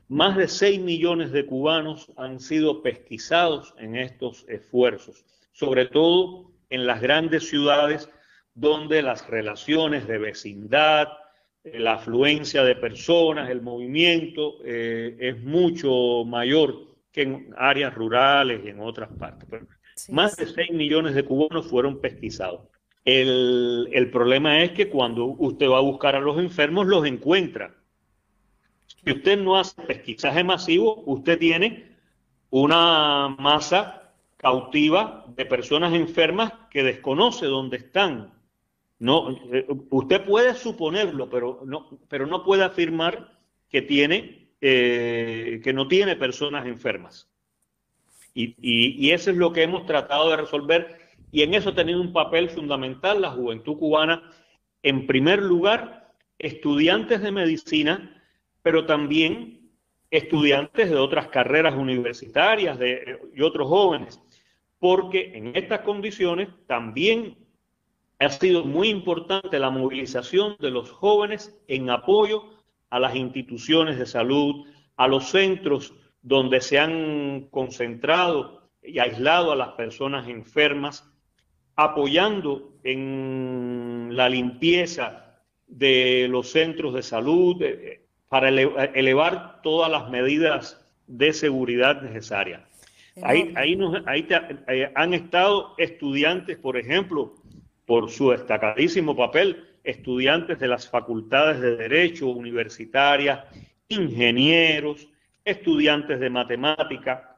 Más 0.08 0.36
de 0.36 0.48
6 0.48 0.80
millones 0.80 1.30
de 1.30 1.46
cubanos 1.46 2.10
han 2.16 2.40
sido 2.40 2.82
pesquisados 2.82 3.74
en 3.78 3.94
estos 3.94 4.44
esfuerzos, 4.48 5.24
sobre 5.52 5.86
todo 5.86 6.50
en 6.68 6.84
las 6.84 7.00
grandes 7.00 7.48
ciudades 7.48 8.08
donde 8.54 9.02
las 9.02 9.28
relaciones 9.28 10.08
de 10.08 10.18
vecindad, 10.18 11.06
la 11.64 11.94
afluencia 11.94 12.64
de 12.64 12.74
personas, 12.74 13.50
el 13.50 13.60
movimiento 13.60 14.58
eh, 14.64 15.16
es 15.18 15.42
mucho 15.42 16.24
mayor 16.24 16.88
que 17.12 17.22
en 17.22 17.54
áreas 17.56 17.94
rurales 17.94 18.62
y 18.64 18.68
en 18.68 18.80
otras 18.80 19.10
partes. 19.18 19.48
más 20.08 20.36
de 20.36 20.46
6 20.46 20.70
millones 20.72 21.14
de 21.14 21.24
cubanos 21.24 21.66
fueron 21.66 22.00
pesquisados. 22.00 22.62
El, 23.04 23.88
el, 23.92 24.10
problema 24.10 24.62
es 24.62 24.72
que 24.72 24.88
cuando 24.88 25.24
usted 25.24 25.68
va 25.68 25.78
a 25.78 25.82
buscar 25.82 26.16
a 26.16 26.20
los 26.20 26.38
enfermos, 26.38 26.86
los 26.86 27.06
encuentra. 27.06 27.74
Si 28.86 29.12
usted 29.12 29.38
no 29.38 29.58
hace 29.58 29.80
pesquisaje 29.82 30.44
masivo, 30.44 31.02
usted 31.06 31.38
tiene 31.38 31.96
una 32.50 33.34
masa 33.38 34.12
cautiva 34.36 35.24
de 35.36 35.46
personas 35.46 35.94
enfermas 35.94 36.52
que 36.70 36.82
desconoce 36.82 37.46
dónde 37.46 37.78
están. 37.78 38.32
No, 39.00 39.30
eh, 39.52 39.66
usted 39.90 40.24
puede 40.24 40.54
suponerlo, 40.54 41.28
pero 41.28 41.62
no, 41.64 41.88
pero 42.08 42.26
no 42.26 42.44
puede 42.44 42.62
afirmar 42.62 43.36
que 43.68 43.82
tiene, 43.82 44.50
eh, 44.60 45.60
que 45.64 45.72
no 45.72 45.88
tiene 45.88 46.14
personas 46.14 46.66
enfermas. 46.66 47.28
Y, 48.32 48.54
y, 48.60 49.10
eso 49.10 49.32
es 49.32 49.36
lo 49.36 49.52
que 49.52 49.64
hemos 49.64 49.86
tratado 49.86 50.30
de 50.30 50.36
resolver 50.36 50.98
y 51.32 51.42
en 51.42 51.54
eso 51.54 51.70
ha 51.70 51.74
tenido 51.74 52.00
un 52.00 52.12
papel 52.12 52.48
fundamental 52.48 53.20
la 53.20 53.32
juventud 53.32 53.76
cubana. 53.76 54.22
En 54.84 55.08
primer 55.08 55.42
lugar, 55.42 56.12
estudiantes 56.38 57.20
de 57.22 57.32
medicina, 57.32 58.22
pero 58.62 58.86
también 58.86 59.72
estudiantes 60.12 60.90
de 60.90 60.96
otras 60.96 61.26
carreras 61.26 61.74
universitarias 61.74 62.78
y 63.34 63.42
otros 63.42 63.66
jóvenes 63.66 64.20
porque 64.80 65.32
en 65.34 65.54
estas 65.54 65.82
condiciones 65.82 66.48
también 66.66 67.36
ha 68.20 68.28
sido 68.28 68.64
muy 68.64 68.88
importante 68.88 69.58
la 69.58 69.70
movilización 69.70 70.56
de 70.60 70.70
los 70.70 70.90
jóvenes 70.90 71.58
en 71.68 71.88
apoyo 71.88 72.44
a 72.90 73.00
las 73.00 73.16
instituciones 73.16 73.98
de 73.98 74.04
salud, 74.04 74.66
a 74.96 75.08
los 75.08 75.30
centros 75.30 75.94
donde 76.20 76.60
se 76.60 76.78
han 76.78 77.48
concentrado 77.50 78.68
y 78.82 78.98
aislado 78.98 79.52
a 79.52 79.56
las 79.56 79.70
personas 79.70 80.28
enfermas, 80.28 81.10
apoyando 81.76 82.74
en 82.84 84.10
la 84.12 84.28
limpieza 84.28 85.38
de 85.66 86.26
los 86.28 86.50
centros 86.50 86.92
de 86.92 87.02
salud 87.02 87.62
eh, 87.62 88.06
para 88.28 88.50
elevar 88.50 89.62
todas 89.62 89.90
las 89.90 90.10
medidas 90.10 90.86
de 91.06 91.32
seguridad 91.32 92.02
necesarias. 92.02 92.60
Ahí, 93.22 93.52
ahí, 93.56 93.78
eh, 94.68 94.92
han 94.94 95.14
estado 95.14 95.74
estudiantes, 95.78 96.58
por 96.58 96.76
ejemplo, 96.76 97.34
por 97.90 98.08
su 98.08 98.30
destacadísimo 98.30 99.16
papel, 99.16 99.66
estudiantes 99.82 100.60
de 100.60 100.68
las 100.68 100.88
facultades 100.88 101.60
de 101.60 101.74
Derecho 101.74 102.28
universitarias, 102.28 103.46
ingenieros, 103.88 105.08
estudiantes 105.44 106.20
de 106.20 106.30
matemática. 106.30 107.36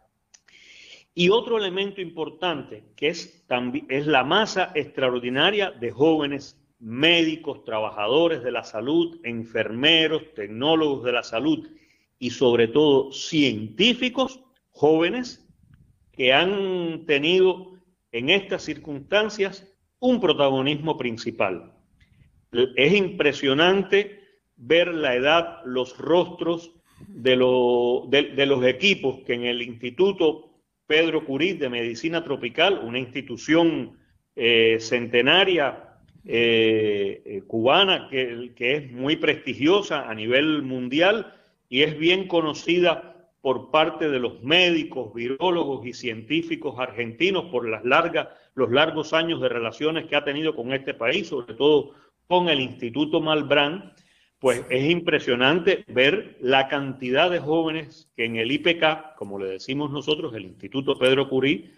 Y 1.14 1.30
otro 1.30 1.56
elemento 1.56 2.02
importante, 2.02 2.84
que 2.96 3.08
es, 3.08 3.46
es 3.88 4.06
la 4.06 4.24
masa 4.24 4.72
extraordinaria 4.74 5.70
de 5.70 5.90
jóvenes 5.90 6.60
médicos, 6.78 7.64
trabajadores 7.64 8.42
de 8.42 8.52
la 8.52 8.62
salud, 8.62 9.20
enfermeros, 9.24 10.34
tecnólogos 10.34 11.02
de 11.02 11.12
la 11.12 11.22
salud 11.22 11.66
y 12.18 12.28
sobre 12.28 12.68
todo 12.68 13.10
científicos 13.10 14.42
jóvenes 14.70 15.48
que 16.12 16.34
han 16.34 17.06
tenido 17.06 17.72
en 18.12 18.28
estas 18.28 18.62
circunstancias 18.64 19.71
un 20.02 20.20
protagonismo 20.20 20.98
principal. 20.98 21.72
Es 22.76 22.92
impresionante 22.92 24.20
ver 24.56 24.88
la 24.88 25.14
edad, 25.14 25.60
los 25.64 25.96
rostros 25.96 26.72
de, 27.06 27.36
los 27.36 28.64
equipos 28.64 29.20
que 29.20 29.34
en 29.34 29.44
el 29.44 29.62
Instituto 29.62 30.50
Pedro 30.86 31.24
Curí 31.24 31.52
de 31.52 31.68
Medicina 31.68 32.24
Tropical, 32.24 32.80
una 32.82 32.98
institución 32.98 33.96
eh, 34.34 34.78
centenaria 34.80 35.98
eh, 36.24 37.22
eh, 37.24 37.42
cubana 37.46 38.08
que, 38.10 38.52
que 38.56 38.74
es 38.74 38.92
muy 38.92 39.16
prestigiosa 39.16 40.10
a 40.10 40.14
nivel 40.14 40.62
mundial 40.62 41.32
y 41.68 41.82
es 41.82 41.96
bien 41.96 42.26
conocida 42.26 43.30
por 43.40 43.70
parte 43.70 44.08
de 44.08 44.18
los 44.18 44.42
médicos, 44.42 45.14
virólogos 45.14 45.86
y 45.86 45.92
científicos 45.92 46.74
argentinos 46.78 47.44
por 47.46 47.68
las 47.68 47.84
largas, 47.84 48.28
los 48.54 48.70
largos 48.70 49.12
años 49.12 49.40
de 49.40 49.48
relaciones 49.48 50.06
que 50.06 50.16
ha 50.16 50.24
tenido 50.24 50.54
con 50.54 50.72
este 50.72 50.94
país, 50.94 51.28
sobre 51.28 51.54
todo 51.54 51.92
con 52.26 52.48
el 52.48 52.60
Instituto 52.60 53.20
Malbrán, 53.20 53.92
pues 54.38 54.64
es 54.70 54.90
impresionante 54.90 55.84
ver 55.86 56.36
la 56.40 56.68
cantidad 56.68 57.30
de 57.30 57.38
jóvenes 57.38 58.10
que 58.16 58.24
en 58.24 58.36
el 58.36 58.50
IPK, 58.50 59.14
como 59.16 59.38
le 59.38 59.46
decimos 59.46 59.90
nosotros, 59.90 60.34
el 60.34 60.46
Instituto 60.46 60.98
Pedro 60.98 61.28
Curí, 61.28 61.70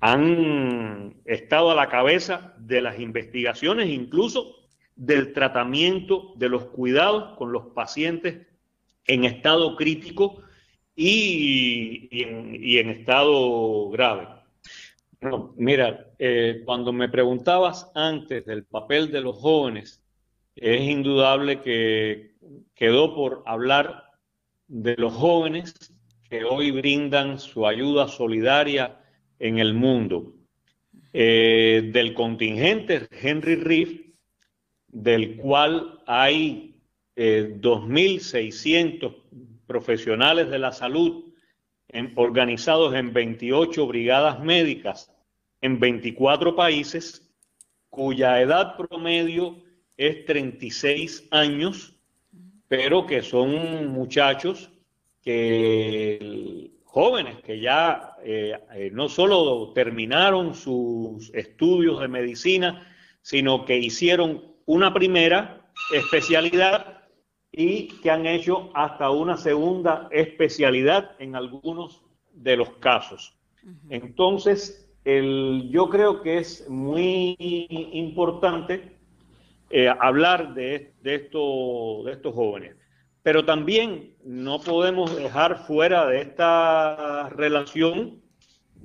han 0.00 1.14
estado 1.24 1.70
a 1.70 1.74
la 1.74 1.88
cabeza 1.88 2.54
de 2.58 2.82
las 2.82 3.00
investigaciones, 3.00 3.88
incluso 3.88 4.54
del 4.96 5.32
tratamiento, 5.32 6.34
de 6.36 6.48
los 6.48 6.66
cuidados 6.66 7.36
con 7.36 7.52
los 7.52 7.66
pacientes 7.74 8.46
en 9.06 9.24
estado 9.24 9.76
crítico 9.76 10.42
y, 10.94 12.08
en, 12.22 12.90
estado 12.90 13.90
grave. 13.90 14.28
Mira, 15.56 16.12
eh, 16.18 16.62
cuando 16.64 16.92
me 16.92 17.08
preguntabas 17.08 17.90
antes 17.94 18.44
del 18.44 18.64
papel 18.64 19.10
de 19.10 19.20
los 19.20 19.38
jóvenes, 19.38 20.02
es 20.56 20.80
indudable 20.82 21.60
que 21.60 22.34
quedó 22.74 23.14
por 23.14 23.42
hablar 23.46 24.10
de 24.68 24.96
los 24.96 25.12
jóvenes 25.12 25.74
que 26.28 26.44
hoy 26.44 26.70
brindan 26.70 27.38
su 27.38 27.66
ayuda 27.66 28.08
solidaria 28.08 29.00
en 29.38 29.58
el 29.58 29.74
mundo. 29.74 30.32
Eh, 31.12 31.90
del 31.92 32.12
contingente 32.12 33.06
Henry 33.10 33.54
Reef, 33.54 34.00
del 34.88 35.36
cual 35.36 36.00
hay 36.06 36.80
eh, 37.14 37.56
2.600 37.60 39.14
profesionales 39.66 40.50
de 40.50 40.58
la 40.58 40.72
salud 40.72 41.32
organizados 42.16 42.94
en 42.94 43.12
28 43.12 43.86
brigadas 43.86 44.40
médicas 44.40 45.13
en 45.64 45.80
24 45.80 46.54
países, 46.54 47.26
cuya 47.88 48.38
edad 48.42 48.76
promedio 48.76 49.62
es 49.96 50.26
36 50.26 51.26
años, 51.30 51.98
pero 52.68 53.06
que 53.06 53.22
son 53.22 53.86
muchachos 53.88 54.70
que 55.22 56.70
jóvenes 56.84 57.40
que 57.40 57.60
ya 57.60 58.14
eh, 58.22 58.58
eh, 58.74 58.90
no 58.92 59.08
solo 59.08 59.72
terminaron 59.72 60.54
sus 60.54 61.32
estudios 61.32 61.98
de 61.98 62.08
medicina, 62.08 62.86
sino 63.22 63.64
que 63.64 63.78
hicieron 63.78 64.44
una 64.66 64.92
primera 64.92 65.72
especialidad 65.94 67.04
y 67.50 67.88
que 68.02 68.10
han 68.10 68.26
hecho 68.26 68.70
hasta 68.74 69.08
una 69.08 69.38
segunda 69.38 70.08
especialidad 70.10 71.12
en 71.18 71.36
algunos 71.36 72.02
de 72.34 72.58
los 72.58 72.68
casos. 72.74 73.34
Entonces, 73.88 74.84
el, 75.04 75.68
yo 75.70 75.88
creo 75.88 76.22
que 76.22 76.38
es 76.38 76.68
muy 76.68 77.36
importante 77.38 78.96
eh, 79.70 79.88
hablar 79.88 80.54
de, 80.54 80.94
de, 81.02 81.14
esto, 81.16 82.02
de 82.04 82.12
estos 82.12 82.34
jóvenes. 82.34 82.76
Pero 83.22 83.44
también 83.44 84.14
no 84.24 84.60
podemos 84.60 85.16
dejar 85.16 85.66
fuera 85.66 86.06
de 86.06 86.20
esta 86.20 87.28
relación 87.30 88.22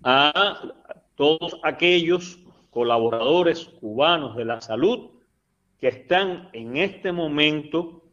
a 0.03 0.73
todos 1.15 1.57
aquellos 1.63 2.39
colaboradores 2.69 3.65
cubanos 3.65 4.35
de 4.35 4.45
la 4.45 4.61
salud 4.61 5.11
que 5.79 5.87
están 5.87 6.49
en 6.53 6.77
este 6.77 7.11
momento 7.11 8.03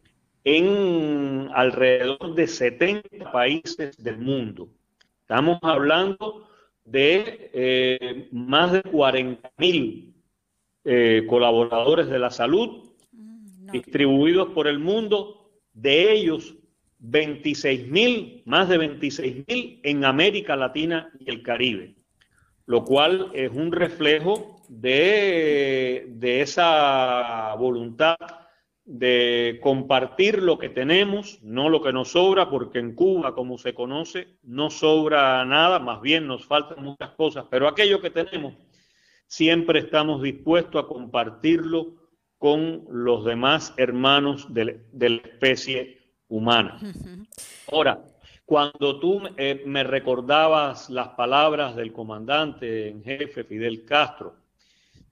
en 0.43 1.49
alrededor 1.53 2.35
de 2.35 2.47
70 2.47 3.31
países 3.31 4.01
del 4.01 4.17
mundo. 4.17 4.69
Estamos 5.21 5.59
hablando 5.61 6.47
de 6.87 7.51
eh, 7.53 8.29
más 8.31 8.71
de 8.71 8.81
40 8.81 9.51
mil 9.57 10.15
eh, 10.85 11.25
colaboradores 11.27 12.07
de 12.07 12.17
la 12.17 12.31
salud 12.31 12.89
mm, 13.11 13.71
distribuidos 13.71 14.49
por 14.49 14.67
el 14.67 14.79
mundo, 14.79 15.51
de 15.73 16.13
ellos 16.13 16.55
26 16.99 17.87
mil, 17.89 18.41
más 18.45 18.69
de 18.69 18.77
26 18.77 19.45
mil 19.47 19.79
en 19.83 20.05
América 20.05 20.55
Latina 20.55 21.11
y 21.19 21.29
el 21.29 21.43
Caribe, 21.43 21.95
lo 22.65 22.85
cual 22.85 23.31
es 23.33 23.51
un 23.51 23.71
reflejo 23.71 24.61
de, 24.69 26.05
de 26.07 26.41
esa 26.41 27.53
voluntad 27.55 28.15
de 28.87 29.59
compartir 29.61 30.41
lo 30.41 30.57
que 30.57 30.69
tenemos, 30.69 31.43
no 31.43 31.67
lo 31.67 31.81
que 31.81 31.91
nos 31.91 32.13
sobra, 32.13 32.49
porque 32.49 32.79
en 32.79 32.95
Cuba, 32.95 33.35
como 33.35 33.57
se 33.57 33.73
conoce, 33.73 34.37
no 34.43 34.69
sobra 34.69 35.43
nada, 35.43 35.77
más 35.79 35.99
bien 36.01 36.25
nos 36.25 36.45
faltan 36.45 36.85
muchas 36.85 37.11
cosas, 37.11 37.45
pero 37.51 37.67
aquello 37.67 37.99
que 37.99 38.11
tenemos, 38.11 38.53
siempre 39.27 39.79
estamos 39.79 40.23
dispuestos 40.23 40.81
a 40.81 40.87
compartirlo 40.87 41.95
con 42.37 42.85
los 42.89 43.25
demás 43.25 43.73
hermanos 43.75 44.53
de, 44.53 44.79
la 44.93 45.15
especie 45.15 45.97
humana. 46.29 46.79
Ahora, 47.69 48.01
cuando 48.45 49.01
tú 49.01 49.21
eh, 49.35 49.63
me 49.65 49.83
recordabas 49.83 50.89
las 50.89 51.09
palabras 51.09 51.75
del 51.75 51.91
comandante 51.91 52.87
en 52.87 53.03
jefe 53.03 53.43
Fidel 53.43 53.83
Castro, 53.83 54.37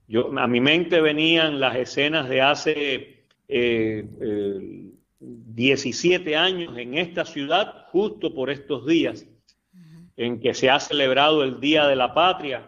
yo, 0.07 0.31
a 0.39 0.47
mi 0.47 0.61
mente 0.61 1.01
venían 1.01 1.59
las 1.59 1.75
escenas 1.75 2.29
de 2.29 2.41
hace 2.41 3.14
17 3.47 6.31
eh, 6.31 6.35
años 6.35 6.77
en 6.77 6.97
esta 6.97 7.25
ciudad, 7.25 7.85
justo 7.91 8.33
por 8.33 8.49
estos 8.49 8.85
días, 8.85 9.25
en 10.17 10.39
que 10.39 10.53
se 10.53 10.69
ha 10.69 10.79
celebrado 10.79 11.43
el 11.43 11.59
Día 11.59 11.87
de 11.87 11.95
la 11.95 12.13
Patria, 12.13 12.65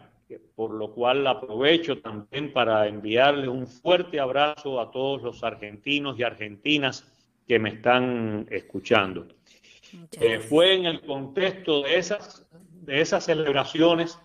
por 0.55 0.71
lo 0.71 0.91
cual 0.91 1.25
aprovecho 1.27 1.99
también 1.99 2.51
para 2.51 2.87
enviarle 2.87 3.47
un 3.47 3.67
fuerte 3.67 4.19
abrazo 4.19 4.81
a 4.81 4.91
todos 4.91 5.21
los 5.21 5.43
argentinos 5.43 6.19
y 6.19 6.23
argentinas 6.23 7.07
que 7.47 7.59
me 7.59 7.69
están 7.69 8.47
escuchando. 8.49 9.27
Eh, 10.19 10.39
fue 10.39 10.73
en 10.73 10.85
el 10.85 11.01
contexto 11.01 11.83
de 11.83 11.97
esas, 11.97 12.45
de 12.81 13.01
esas 13.01 13.25
celebraciones, 13.25 14.19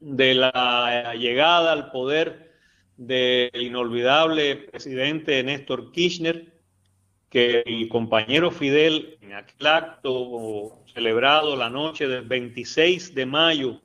de 0.00 0.34
la 0.34 1.14
llegada 1.14 1.72
al 1.72 1.92
poder 1.92 2.51
del 2.96 3.50
inolvidable 3.54 4.56
presidente 4.56 5.42
Néstor 5.42 5.92
Kirchner, 5.92 6.52
que 7.30 7.62
el 7.64 7.88
compañero 7.88 8.50
Fidel, 8.50 9.16
en 9.22 9.32
aquel 9.32 9.66
acto 9.66 10.84
celebrado 10.92 11.56
la 11.56 11.70
noche 11.70 12.06
del 12.06 12.22
26 12.26 13.14
de 13.14 13.26
mayo 13.26 13.80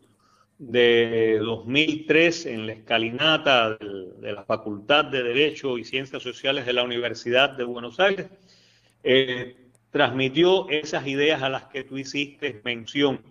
de 0.60 1.40
2003 1.40 2.46
en 2.48 2.68
la 2.68 2.74
escalinata 2.74 3.78
de 3.78 4.34
la 4.34 4.44
Facultad 4.44 5.06
de 5.06 5.24
Derecho 5.24 5.78
y 5.78 5.86
Ciencias 5.86 6.24
Sociales 6.24 6.66
de 6.66 6.74
la 6.74 6.84
Universidad 6.84 7.52
de 7.52 7.64
Buenos 7.64 8.00
Aires, 8.00 8.28
eh, 9.04 9.56
transmitió 9.92 10.68
esas 10.70 11.08
ideas 11.08 11.42
a 11.42 11.50
las 11.50 11.64
que 11.66 11.84
tú 11.84 11.98
hiciste 11.98 12.60
mención, 12.66 13.22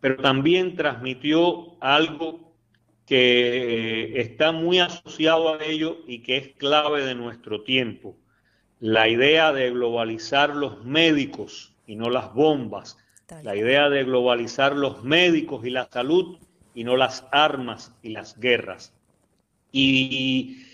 pero 0.00 0.16
también 0.16 0.76
transmitió 0.76 1.76
algo 1.80 2.47
que 3.08 4.18
eh, 4.18 4.20
está 4.20 4.52
muy 4.52 4.80
asociado 4.80 5.54
a 5.54 5.64
ello 5.64 5.96
y 6.06 6.18
que 6.22 6.36
es 6.36 6.48
clave 6.58 7.04
de 7.06 7.14
nuestro 7.14 7.62
tiempo, 7.62 8.14
la 8.80 9.08
idea 9.08 9.50
de 9.52 9.70
globalizar 9.70 10.54
los 10.54 10.84
médicos 10.84 11.74
y 11.86 11.96
no 11.96 12.10
las 12.10 12.34
bombas, 12.34 12.98
la 13.42 13.56
idea 13.56 13.88
de 13.88 14.04
globalizar 14.04 14.76
los 14.76 15.02
médicos 15.04 15.64
y 15.64 15.70
la 15.70 15.88
salud 15.90 16.38
y 16.74 16.84
no 16.84 16.98
las 16.98 17.26
armas 17.32 17.94
y 18.02 18.10
las 18.10 18.38
guerras. 18.38 18.94
Y 19.72 20.64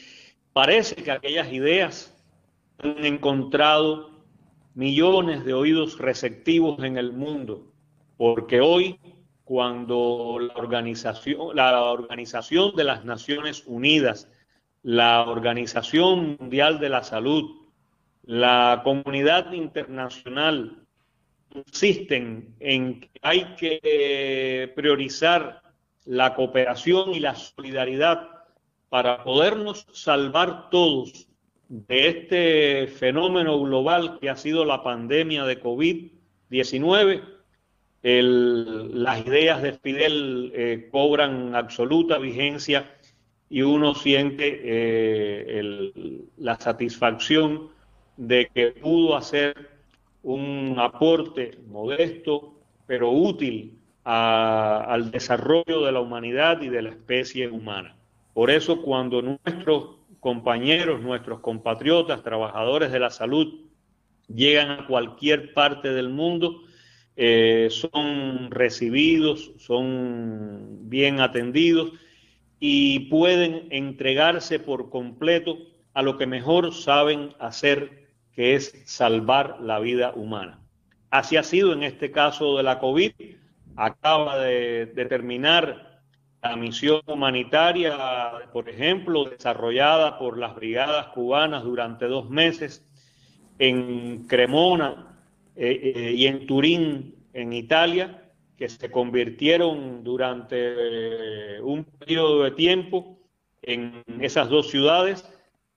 parece 0.52 0.96
que 0.96 1.12
aquellas 1.12 1.52
ideas 1.52 2.16
han 2.78 3.04
encontrado 3.04 4.10
millones 4.74 5.44
de 5.44 5.54
oídos 5.54 5.98
receptivos 5.98 6.82
en 6.82 6.96
el 6.96 7.12
mundo, 7.12 7.64
porque 8.16 8.60
hoy 8.60 8.98
cuando 9.44 10.38
la 10.40 10.54
organización, 10.54 11.54
la 11.54 11.82
organización 11.84 12.74
de 12.74 12.84
las 12.84 13.04
Naciones 13.04 13.64
Unidas, 13.66 14.28
la 14.82 15.22
Organización 15.28 16.36
Mundial 16.40 16.78
de 16.78 16.88
la 16.88 17.02
Salud, 17.04 17.62
la 18.22 18.80
comunidad 18.84 19.52
internacional 19.52 20.84
insisten 21.54 22.54
en 22.58 23.00
que 23.00 23.10
hay 23.22 23.54
que 23.56 24.72
priorizar 24.74 25.62
la 26.04 26.34
cooperación 26.34 27.14
y 27.14 27.20
la 27.20 27.34
solidaridad 27.34 28.28
para 28.88 29.24
podernos 29.24 29.86
salvar 29.92 30.70
todos 30.70 31.28
de 31.68 32.08
este 32.08 32.86
fenómeno 32.86 33.60
global 33.60 34.18
que 34.20 34.30
ha 34.30 34.36
sido 34.36 34.64
la 34.64 34.82
pandemia 34.82 35.44
de 35.44 35.60
COVID-19, 35.62 37.22
las 38.04 39.26
ideas 39.26 39.62
de 39.62 39.72
Fidel 39.72 40.52
eh, 40.54 40.88
cobran 40.92 41.54
absoluta 41.54 42.18
vigencia 42.18 42.90
y 43.48 43.62
uno 43.62 43.94
siente 43.94 44.60
eh, 44.62 45.92
la 46.36 46.60
satisfacción 46.60 47.68
de 48.18 48.50
que 48.54 48.72
pudo 48.72 49.16
hacer 49.16 49.70
un 50.22 50.76
aporte 50.78 51.58
modesto 51.66 52.54
pero 52.86 53.10
útil 53.10 53.78
al 54.04 55.10
desarrollo 55.10 55.86
de 55.86 55.92
la 55.92 56.00
humanidad 56.00 56.60
y 56.60 56.68
de 56.68 56.82
la 56.82 56.90
especie 56.90 57.48
humana. 57.48 57.96
Por 58.34 58.50
eso 58.50 58.82
cuando 58.82 59.22
nuestros 59.22 59.96
compañeros, 60.20 61.00
nuestros 61.00 61.40
compatriotas, 61.40 62.22
trabajadores 62.22 62.92
de 62.92 63.00
la 63.00 63.08
salud, 63.08 63.62
llegan 64.28 64.70
a 64.72 64.86
cualquier 64.86 65.54
parte 65.54 65.94
del 65.94 66.10
mundo, 66.10 66.63
eh, 67.16 67.68
son 67.70 68.50
recibidos, 68.50 69.52
son 69.58 70.88
bien 70.88 71.20
atendidos 71.20 71.92
y 72.58 73.00
pueden 73.10 73.68
entregarse 73.70 74.58
por 74.58 74.90
completo 74.90 75.58
a 75.92 76.02
lo 76.02 76.18
que 76.18 76.26
mejor 76.26 76.74
saben 76.74 77.34
hacer, 77.38 78.08
que 78.32 78.54
es 78.54 78.74
salvar 78.84 79.58
la 79.60 79.78
vida 79.78 80.12
humana. 80.14 80.60
Así 81.10 81.36
ha 81.36 81.44
sido 81.44 81.72
en 81.72 81.84
este 81.84 82.10
caso 82.10 82.56
de 82.56 82.64
la 82.64 82.80
COVID. 82.80 83.12
Acaba 83.76 84.38
de, 84.40 84.86
de 84.86 85.04
terminar 85.04 86.00
la 86.42 86.56
misión 86.56 87.00
humanitaria, 87.06 87.96
por 88.52 88.68
ejemplo, 88.68 89.24
desarrollada 89.24 90.18
por 90.18 90.36
las 90.36 90.54
brigadas 90.56 91.06
cubanas 91.08 91.62
durante 91.62 92.06
dos 92.06 92.28
meses 92.28 92.84
en 93.58 94.26
Cremona 94.26 95.13
eh, 95.56 95.92
eh, 95.94 96.12
y 96.16 96.26
en 96.26 96.46
Turín, 96.46 97.14
en 97.32 97.52
Italia, 97.52 98.24
que 98.56 98.68
se 98.68 98.90
convirtieron 98.90 100.02
durante 100.02 100.56
eh, 100.56 101.60
un 101.60 101.84
periodo 101.84 102.44
de 102.44 102.50
tiempo 102.52 103.18
en 103.62 104.02
esas 104.20 104.48
dos 104.48 104.70
ciudades 104.70 105.28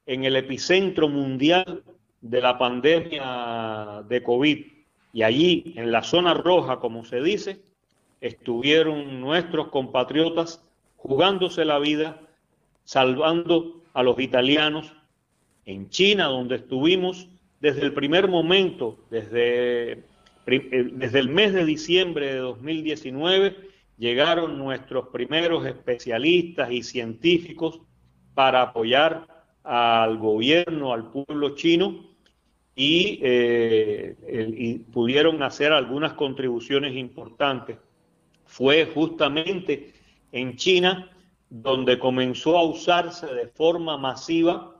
en 0.06 0.24
el 0.24 0.36
epicentro 0.36 1.10
mundial 1.10 1.84
de 2.22 2.42
la 2.42 2.58
pandemia 2.58 4.04
de 4.08 4.24
COVID. 4.24 4.66
Y 5.14 5.24
allí, 5.24 5.74
en 5.76 5.92
la 5.92 6.04
zona 6.04 6.34
roja, 6.34 6.80
como 6.80 7.06
se 7.06 7.22
dice, 7.22 7.60
estuvieron 8.22 9.22
nuestros 9.22 9.70
compatriotas 9.70 10.64
jugándose 10.96 11.66
la 11.66 11.80
vida, 11.80 12.22
salvando 12.84 13.82
a 13.94 14.04
los 14.04 14.20
italianos 14.20 14.94
en 15.66 15.90
China, 15.90 16.26
donde 16.28 16.56
estuvimos 16.56 17.28
desde 17.60 17.82
el 17.82 17.94
primer 17.94 18.28
momento, 18.28 19.00
desde, 19.10 20.04
eh, 20.46 20.90
desde 20.94 21.20
el 21.20 21.30
mes 21.30 21.54
de 21.54 21.66
diciembre 21.66 22.34
de 22.34 22.40
2019, 22.40 23.56
llegaron 23.98 24.58
nuestros 24.58 25.08
primeros 25.08 25.66
especialistas 25.66 26.72
y 26.72 26.84
científicos 26.84 27.82
para 28.36 28.62
apoyar 28.62 29.28
al 29.64 30.18
gobierno, 30.18 30.94
al 30.94 31.12
pueblo 31.12 31.56
chino, 31.56 32.06
y, 32.76 33.20
eh, 33.24 34.16
y 34.56 34.78
pudieron 34.78 35.42
hacer 35.42 35.74
algunas 35.74 36.14
contribuciones 36.14 36.96
importantes. 36.96 37.78
Fue 38.46 38.86
justamente 38.94 39.94
en 40.32 40.56
China 40.56 41.12
donde 41.50 41.98
comenzó 41.98 42.56
a 42.56 42.64
usarse 42.64 43.26
de 43.26 43.48
forma 43.48 43.98
masiva 43.98 44.77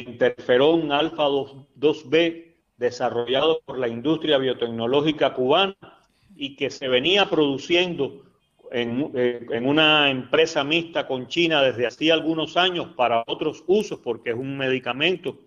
interferón 0.00 0.92
alfa 0.92 1.24
2B 1.24 2.54
desarrollado 2.76 3.60
por 3.64 3.78
la 3.78 3.88
industria 3.88 4.38
biotecnológica 4.38 5.34
cubana 5.34 5.76
y 6.34 6.56
que 6.56 6.70
se 6.70 6.88
venía 6.88 7.30
produciendo 7.30 8.24
en, 8.70 9.12
eh, 9.14 9.46
en, 9.50 9.66
una 9.66 10.10
empresa 10.10 10.64
mixta 10.64 11.06
con 11.06 11.28
China 11.28 11.62
desde 11.62 11.86
hacía 11.86 12.14
algunos 12.14 12.56
años 12.56 12.88
para 12.96 13.22
otros 13.26 13.62
usos, 13.66 14.00
porque 14.00 14.30
es 14.30 14.36
un 14.36 14.56
medicamento 14.56 15.38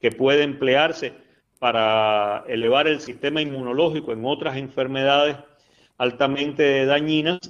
que 0.00 0.10
puede 0.10 0.42
emplearse 0.42 1.14
para 1.58 2.44
elevar 2.48 2.86
el 2.86 3.00
sistema 3.00 3.40
inmunológico 3.40 4.12
en 4.12 4.24
otras 4.24 4.56
enfermedades 4.56 5.36
altamente 5.98 6.84
dañinas 6.84 7.40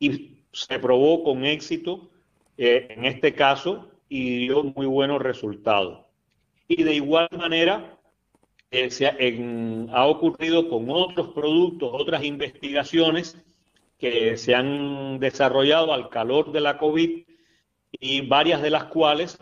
y 0.00 0.38
se 0.52 0.78
probó 0.80 1.22
con 1.22 1.44
éxito 1.44 2.10
eh, 2.58 2.88
en 2.90 3.04
este 3.04 3.32
caso 3.34 3.89
y 4.10 4.48
dio 4.48 4.64
muy 4.64 4.86
buenos 4.86 5.22
resultados. 5.22 6.00
Y 6.68 6.82
de 6.82 6.94
igual 6.96 7.28
manera 7.38 7.96
eh, 8.70 8.90
se 8.90 9.06
ha, 9.06 10.06
ocurrido 10.06 10.68
con 10.68 10.90
otros 10.90 11.28
productos, 11.28 11.90
otras 11.92 12.24
investigaciones 12.24 13.38
que 13.98 14.36
se 14.36 14.54
han 14.54 15.20
desarrollado 15.20 15.94
al 15.94 16.10
calor 16.10 16.52
de 16.52 16.60
la 16.60 16.76
COVID 16.76 17.22
y 17.92 18.20
varias 18.22 18.62
de 18.62 18.70
las 18.70 18.84
cuales 18.84 19.38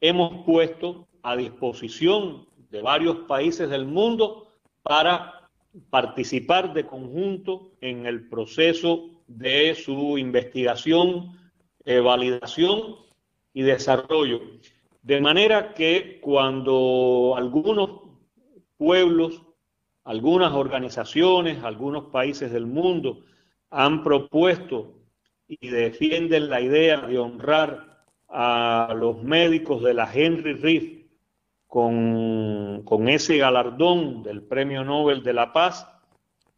hemos 0.00 0.44
puesto 0.44 1.08
a 1.22 1.34
disposición 1.34 2.46
de 2.70 2.82
varios 2.82 3.16
países 3.28 3.70
del 3.70 3.86
mundo 3.86 4.48
para 4.82 5.48
participar 5.88 6.74
de 6.74 6.84
conjunto 6.84 7.72
en 7.80 8.04
el 8.04 8.28
proceso 8.28 9.08
de 9.26 9.74
su 9.74 10.18
investigación, 10.18 11.38
eh, 11.86 12.00
validación 12.00 12.96
y 13.52 13.62
desarrollo. 13.62 14.40
De 15.02 15.20
manera 15.20 15.74
que 15.74 16.20
cuando 16.20 17.34
algunos 17.36 18.02
pueblos, 18.76 19.42
algunas 20.04 20.52
organizaciones, 20.52 21.62
algunos 21.62 22.06
países 22.06 22.52
del 22.52 22.66
mundo 22.66 23.20
han 23.70 24.02
propuesto 24.02 24.94
y 25.48 25.68
defienden 25.68 26.50
la 26.50 26.60
idea 26.60 27.00
de 27.00 27.18
honrar 27.18 28.04
a 28.28 28.94
los 28.96 29.22
médicos 29.22 29.82
de 29.82 29.94
la 29.94 30.10
Henry 30.12 30.54
Reef 30.54 31.02
con, 31.66 33.08
ese 33.08 33.38
galardón 33.38 34.22
del 34.22 34.42
Premio 34.42 34.84
Nobel 34.84 35.22
de 35.22 35.32
la 35.32 35.52
Paz, 35.52 35.88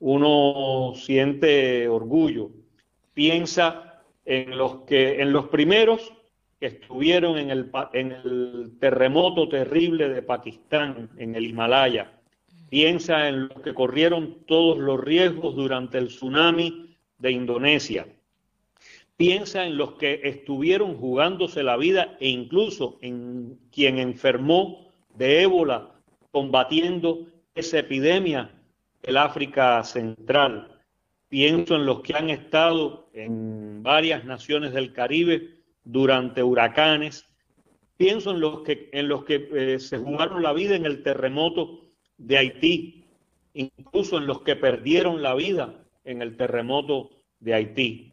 uno 0.00 0.92
siente 0.96 1.88
orgullo. 1.88 2.50
Piensa 3.12 4.02
en 4.24 4.56
los 4.58 4.78
que 4.82 5.20
en 5.20 5.32
los 5.32 5.46
primeros 5.48 6.12
estuvieron 6.66 7.38
en 7.38 7.50
el, 7.50 7.70
en 7.92 8.12
el 8.12 8.72
terremoto 8.80 9.48
terrible 9.48 10.08
de 10.08 10.22
Pakistán, 10.22 11.10
en 11.16 11.34
el 11.34 11.46
Himalaya. 11.46 12.12
Piensa 12.70 13.28
en 13.28 13.48
los 13.48 13.60
que 13.62 13.74
corrieron 13.74 14.44
todos 14.46 14.78
los 14.78 15.00
riesgos 15.00 15.54
durante 15.54 15.98
el 15.98 16.08
tsunami 16.08 16.96
de 17.18 17.30
Indonesia. 17.30 18.06
Piensa 19.16 19.64
en 19.64 19.76
los 19.76 19.92
que 19.92 20.20
estuvieron 20.24 20.96
jugándose 20.96 21.62
la 21.62 21.76
vida 21.76 22.16
e 22.18 22.28
incluso 22.28 22.98
en 23.00 23.58
quien 23.70 23.98
enfermó 23.98 24.90
de 25.14 25.42
ébola 25.42 25.92
combatiendo 26.32 27.28
esa 27.54 27.78
epidemia 27.78 28.50
el 29.02 29.16
África 29.16 29.82
Central. 29.84 30.80
Pienso 31.28 31.76
en 31.76 31.86
los 31.86 32.00
que 32.00 32.14
han 32.14 32.30
estado 32.30 33.08
en 33.12 33.82
varias 33.82 34.24
naciones 34.24 34.72
del 34.72 34.92
Caribe 34.92 35.53
durante 35.84 36.42
huracanes. 36.42 37.26
Pienso 37.96 38.32
en 38.32 38.40
los 38.40 38.62
que, 38.62 38.90
en 38.92 39.08
los 39.08 39.24
que 39.24 39.48
eh, 39.52 39.78
se 39.78 39.98
jugaron 39.98 40.42
la 40.42 40.52
vida 40.52 40.74
en 40.74 40.86
el 40.86 41.02
terremoto 41.02 41.84
de 42.18 42.38
Haití, 42.38 43.04
incluso 43.54 44.18
en 44.18 44.26
los 44.26 44.42
que 44.42 44.56
perdieron 44.56 45.22
la 45.22 45.34
vida 45.34 45.84
en 46.04 46.22
el 46.22 46.36
terremoto 46.36 47.10
de 47.38 47.54
Haití. 47.54 48.12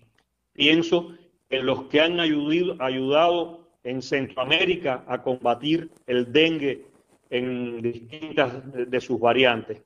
Pienso 0.54 1.16
en 1.50 1.66
los 1.66 1.84
que 1.84 2.02
han 2.02 2.20
ayudado, 2.20 2.82
ayudado 2.82 3.68
en 3.84 4.02
Centroamérica 4.02 5.04
a 5.08 5.24
combatir 5.24 5.90
el 6.06 6.32
dengue 6.32 6.86
en 7.30 7.82
distintas 7.82 8.62
de 8.74 9.02
sus 9.02 9.20
variantes. 9.20 9.82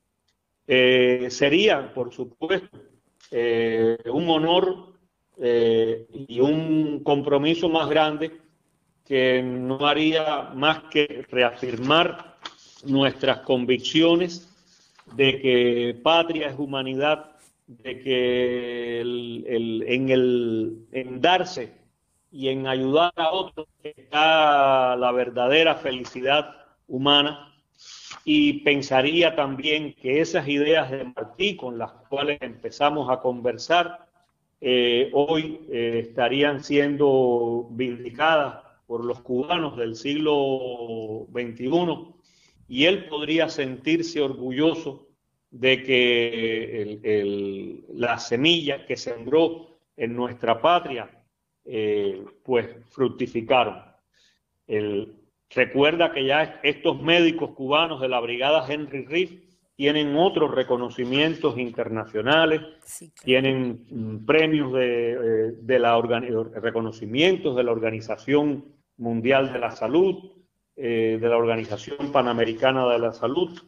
Eh, 0.67 1.27
sería, 1.29 1.93
por 1.93 2.11
supuesto, 2.11 2.77
eh, 3.31 3.97
un 4.11 4.29
honor 4.29 4.94
eh, 5.37 6.07
y 6.27 6.39
un 6.39 7.03
compromiso 7.03 7.69
más 7.69 7.89
grande 7.89 8.31
que 9.05 9.43
no 9.43 9.85
haría 9.85 10.51
más 10.55 10.83
que 10.91 11.25
reafirmar 11.29 12.37
nuestras 12.85 13.39
convicciones 13.39 14.49
de 15.13 15.39
que 15.39 15.99
patria 16.01 16.47
es 16.47 16.55
humanidad, 16.57 17.31
de 17.67 17.99
que 17.99 19.01
en, 19.01 20.09
el, 20.09 20.87
en 20.91 21.21
darse 21.21 21.73
y 22.31 22.49
en 22.49 22.67
ayudar 22.67 23.13
a 23.15 23.31
otros 23.31 23.67
está 23.83 24.95
la 24.95 25.11
verdadera 25.11 25.75
felicidad 25.75 26.55
humana. 26.87 27.51
Y 28.23 28.61
pensaría 28.63 29.35
también 29.35 29.93
que 29.93 30.19
esas 30.21 30.47
ideas 30.47 30.89
de 30.89 31.03
Martí 31.03 31.55
con 31.55 31.77
las 31.77 31.91
cuales 32.09 32.39
empezamos 32.41 33.09
a 33.09 33.19
conversar 33.19 34.07
eh, 34.61 35.09
hoy 35.13 35.61
eh, 35.69 35.99
estarían 36.07 36.63
siendo 36.63 37.67
vindicadas 37.71 38.63
por 38.87 39.03
los 39.03 39.21
cubanos 39.21 39.77
del 39.77 39.95
siglo 39.95 41.27
XXI 41.33 42.13
y 42.67 42.85
él 42.85 43.05
podría 43.05 43.49
sentirse 43.49 44.21
orgulloso 44.21 45.07
de 45.51 45.83
que 45.83 47.81
la 47.93 48.19
semilla 48.19 48.85
que 48.85 48.97
sembró 48.97 49.77
en 49.95 50.15
nuestra 50.15 50.61
patria 50.61 51.09
eh, 51.63 52.23
pues 52.43 52.75
fructificaron. 52.89 53.81
El, 54.67 55.15
Recuerda 55.55 56.11
que 56.11 56.25
ya 56.25 56.59
estos 56.63 57.01
médicos 57.01 57.51
cubanos 57.51 58.01
de 58.01 58.09
la 58.09 58.19
Brigada 58.19 58.65
Henry 58.67 59.05
Riff 59.05 59.31
tienen 59.75 60.15
otros 60.15 60.51
reconocimientos 60.51 61.57
internacionales, 61.57 62.61
tienen 63.23 63.85
mm, 63.89 64.25
premios 64.25 64.73
de, 64.73 65.51
eh, 65.67 65.79
la 65.79 66.01
reconocimientos 66.55 67.55
de 67.55 67.63
la 67.63 67.71
Organización 67.71 68.65
Mundial 68.97 69.51
de 69.51 69.59
la 69.59 69.71
Salud, 69.71 70.31
eh, 70.75 71.17
de 71.19 71.29
la 71.29 71.37
Organización 71.37 72.11
Panamericana 72.11 72.87
de 72.87 72.99
la 72.99 73.13
Salud. 73.13 73.59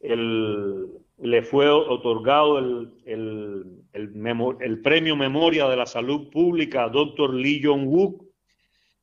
le 0.00 1.42
fue 1.42 1.70
otorgado 1.70 2.58
el, 2.58 2.92
el, 3.04 4.80
premio 4.82 5.16
Memoria 5.16 5.68
de 5.68 5.76
la 5.76 5.86
Salud 5.86 6.28
Pública 6.30 6.84
a 6.84 6.88
Dr. 6.88 7.32
Lee 7.32 7.62
Jong-wook 7.62 8.24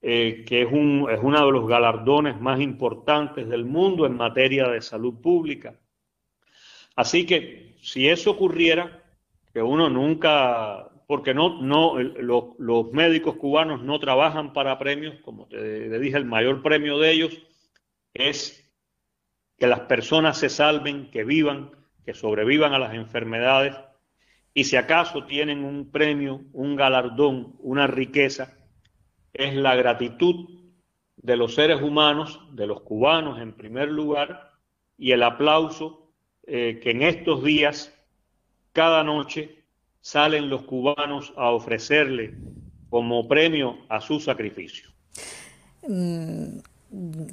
eh, 0.04 0.43
que 0.47 0.63
es, 0.63 0.71
un, 0.71 1.08
es 1.12 1.19
uno 1.21 1.45
de 1.45 1.52
los 1.52 1.67
galardones 1.67 2.41
más 2.41 2.60
importantes 2.60 3.47
del 3.47 3.65
mundo 3.65 4.08
en 4.08 4.17
materia 4.17 4.67
de 4.67 4.82
salud 4.82 5.21
pública. 5.21 5.76
Así 7.02 7.26
que 7.26 7.74
si 7.82 8.10
eso 8.10 8.30
ocurriera, 8.30 9.02
que 9.52 9.64
uno 9.64 9.90
nunca, 9.90 10.88
porque 11.08 11.34
no, 11.34 11.60
no, 11.60 11.98
los 11.98 12.92
médicos 12.92 13.38
cubanos 13.38 13.82
no 13.82 14.00
trabajan 14.00 14.54
para 14.54 14.78
premios, 14.78 15.16
como 15.24 15.48
te, 15.48 15.98
dije, 15.98 16.16
el 16.16 16.26
mayor 16.26 16.62
premio 16.62 17.00
de 17.00 17.12
ellos 17.12 17.42
es 18.14 18.72
que 19.58 19.66
las 19.66 19.80
personas 19.80 20.38
se 20.38 20.48
salven, 20.48 21.10
que 21.10 21.24
vivan, 21.24 21.72
que 22.06 22.14
sobrevivan 22.14 22.74
a 22.74 22.80
las 22.80 22.94
enfermedades 22.94 23.76
y 24.54 24.66
si 24.66 24.76
acaso 24.76 25.26
tienen 25.26 25.66
un 25.66 25.90
premio, 25.90 26.42
un 26.54 26.76
galardón, 26.76 27.56
una 27.62 27.88
riqueza, 27.88 28.60
es 29.34 29.56
la 29.56 29.76
gratitud 29.76 30.48
de 31.16 31.36
los 31.36 31.56
seres 31.56 31.82
humanos, 31.82 32.40
de 32.52 32.68
los 32.68 32.82
cubanos 32.82 33.42
en 33.42 33.54
primer 33.54 33.90
lugar, 33.90 34.52
y 35.00 35.14
el 35.14 35.24
aplauso 35.24 36.01
eh, 36.54 36.82
que 36.84 36.92
en 36.92 37.02
estos 37.02 37.46
días, 37.46 37.94
cada 38.74 39.06
noche, 39.06 39.64
salen 40.02 40.50
los 40.50 40.64
cubanos 40.64 41.32
a 41.38 41.52
ofrecerle 41.52 42.36
como 42.90 43.26
premio 43.26 43.78
a 43.88 44.02
su 44.02 44.20
sacrificio. 44.20 44.90
Mm, 45.88 46.58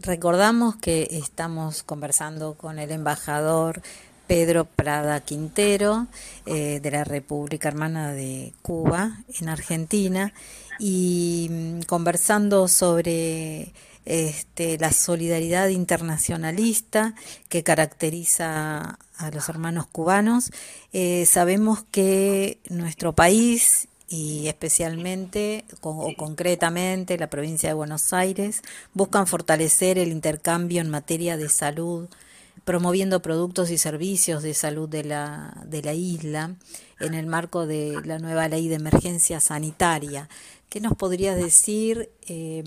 recordamos 0.03 0.77
que 0.77 1.09
estamos 1.11 1.83
conversando 1.83 2.55
con 2.55 2.79
el 2.79 2.93
embajador 2.93 3.83
Pedro 4.29 4.67
Prada 4.67 5.21
Quintero 5.23 6.07
eh, 6.47 6.79
de 6.81 6.91
la 6.93 7.03
República 7.03 7.67
Hermana 7.67 8.13
de 8.13 8.53
Cuba 8.63 9.25
en 9.41 9.49
Argentina 9.49 10.33
y 10.79 11.49
mm, 11.51 11.81
conversando 11.89 12.69
sobre 12.69 13.73
este, 14.09 14.79
la 14.79 14.91
solidaridad 14.91 15.69
internacionalista 15.69 17.15
que 17.51 17.63
caracteriza 17.63 18.99
a 19.19 19.31
los 19.31 19.51
hermanos 19.51 19.87
cubanos. 19.87 20.51
Eh, 20.95 21.27
sabemos 21.27 21.85
que 21.91 22.59
nuestro 22.71 23.15
país 23.15 23.87
y 24.09 24.49
especialmente 24.49 25.67
o 25.83 26.15
concretamente 26.17 27.19
la 27.19 27.29
provincia 27.29 27.69
de 27.69 27.75
Buenos 27.75 28.15
Aires 28.15 28.63
buscan 28.95 29.27
fortalecer 29.27 29.99
el 29.99 30.09
intercambio 30.09 30.81
en 30.81 30.89
materia 30.89 31.37
de 31.37 31.51
salud, 31.51 32.09
promoviendo 32.65 33.21
productos 33.21 33.71
y 33.71 33.77
servicios 33.77 34.43
de 34.43 34.55
salud 34.55 34.89
de 34.89 35.05
la, 35.05 35.63
de 35.67 35.83
la 35.83 35.93
isla 35.93 36.55
en 36.99 37.13
el 37.13 37.27
marco 37.27 37.67
de 37.67 38.01
la 38.07 38.19
nueva 38.19 38.49
ley 38.49 38.69
de 38.69 38.77
emergencia 38.77 39.41
sanitaria. 39.41 40.31
¿Qué 40.71 40.81
nos 40.81 40.97
podría 40.97 41.35
decir, 41.35 42.11
eh, 42.27 42.65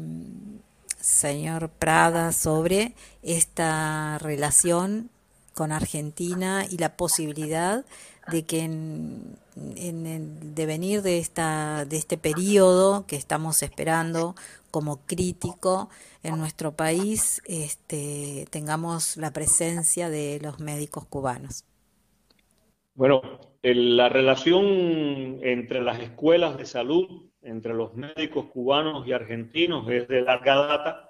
señor 1.02 1.70
Prada, 1.70 2.32
sobre 2.32 2.94
esta 3.24 4.18
relación 4.20 5.10
con 5.54 5.72
Argentina 5.72 6.66
y 6.70 6.78
la 6.78 6.96
posibilidad 6.96 7.84
de 8.32 8.44
que 8.44 8.62
en, 8.62 9.38
el 9.76 10.56
devenir 10.56 11.02
de, 11.02 11.18
esta, 11.18 11.86
de 11.86 11.98
este 11.98 12.18
periodo 12.18 13.06
que 13.08 13.16
estamos 13.16 13.62
esperando 13.64 14.36
como 14.70 15.02
crítico 15.06 15.90
en 16.24 16.38
nuestro 16.38 16.72
país, 16.72 17.42
este, 17.46 18.48
tengamos 18.50 19.18
la 19.18 19.32
presencia 19.32 20.10
de 20.10 20.40
los 20.42 20.60
médicos 20.60 21.06
cubanos? 21.06 21.66
Bueno, 22.96 23.22
la 23.64 24.10
relación 24.10 25.40
entre 25.44 25.82
las 25.82 26.00
escuelas 26.00 26.58
de 26.58 26.66
salud 26.66 27.31
entre 27.42 27.74
los 27.74 27.94
médicos 27.96 28.46
cubanos 28.46 29.08
y 29.08 29.14
argentinos 29.14 29.90
es 29.90 30.08
de 30.08 30.22
larga 30.22 30.56
data. 30.56 31.08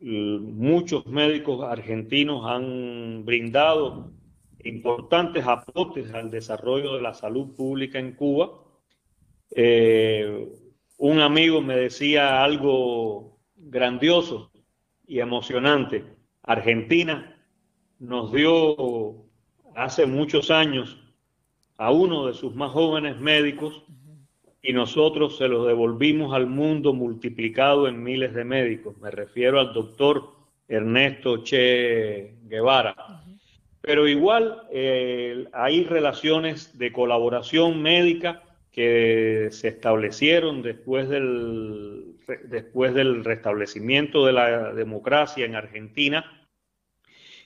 muchos 0.00 1.06
médicos 1.06 1.64
argentinos 1.64 2.44
han 2.46 3.24
brindado 3.24 4.12
importantes 4.64 5.46
aportes 5.46 6.12
al 6.14 6.30
desarrollo 6.30 6.94
de 6.94 7.02
la 7.02 7.14
salud 7.14 7.54
pública 7.54 7.98
en 7.98 8.12
Cuba. 8.12 8.50
Eh, 9.50 10.48
un 10.98 11.20
amigo 11.20 11.60
me 11.60 11.76
decía 11.76 12.42
algo 12.42 13.38
grandioso 13.56 14.50
y 15.06 15.20
emocionante. 15.20 16.04
Argentina 16.42 17.36
nos 17.98 18.32
dio 18.32 19.26
hace 19.74 20.06
muchos 20.06 20.50
años 20.50 20.98
a 21.76 21.90
uno 21.90 22.26
de 22.26 22.34
sus 22.34 22.54
más 22.54 22.70
jóvenes 22.70 23.20
médicos 23.20 23.84
y 24.64 24.72
nosotros 24.72 25.36
se 25.36 25.46
los 25.46 25.66
devolvimos 25.66 26.34
al 26.34 26.46
mundo 26.46 26.94
multiplicado 26.94 27.86
en 27.86 28.02
miles 28.02 28.32
de 28.32 28.44
médicos. 28.44 28.96
Me 28.96 29.10
refiero 29.10 29.60
al 29.60 29.74
doctor 29.74 30.30
Ernesto 30.66 31.42
Che 31.44 32.36
Guevara. 32.48 32.96
pero 33.82 34.08
igual 34.08 34.62
eh, 34.72 35.46
hay 35.52 35.84
relaciones 35.84 36.78
de 36.78 36.90
colaboración 36.90 37.82
médica 37.82 38.42
que 38.72 39.48
se 39.50 39.68
establecieron 39.68 40.62
después 40.62 41.10
del, 41.10 42.16
después 42.44 42.94
del 42.94 43.22
restablecimiento 43.22 44.24
de 44.24 44.32
la 44.32 44.72
democracia 44.72 45.44
en 45.44 45.56
Argentina 45.56 46.48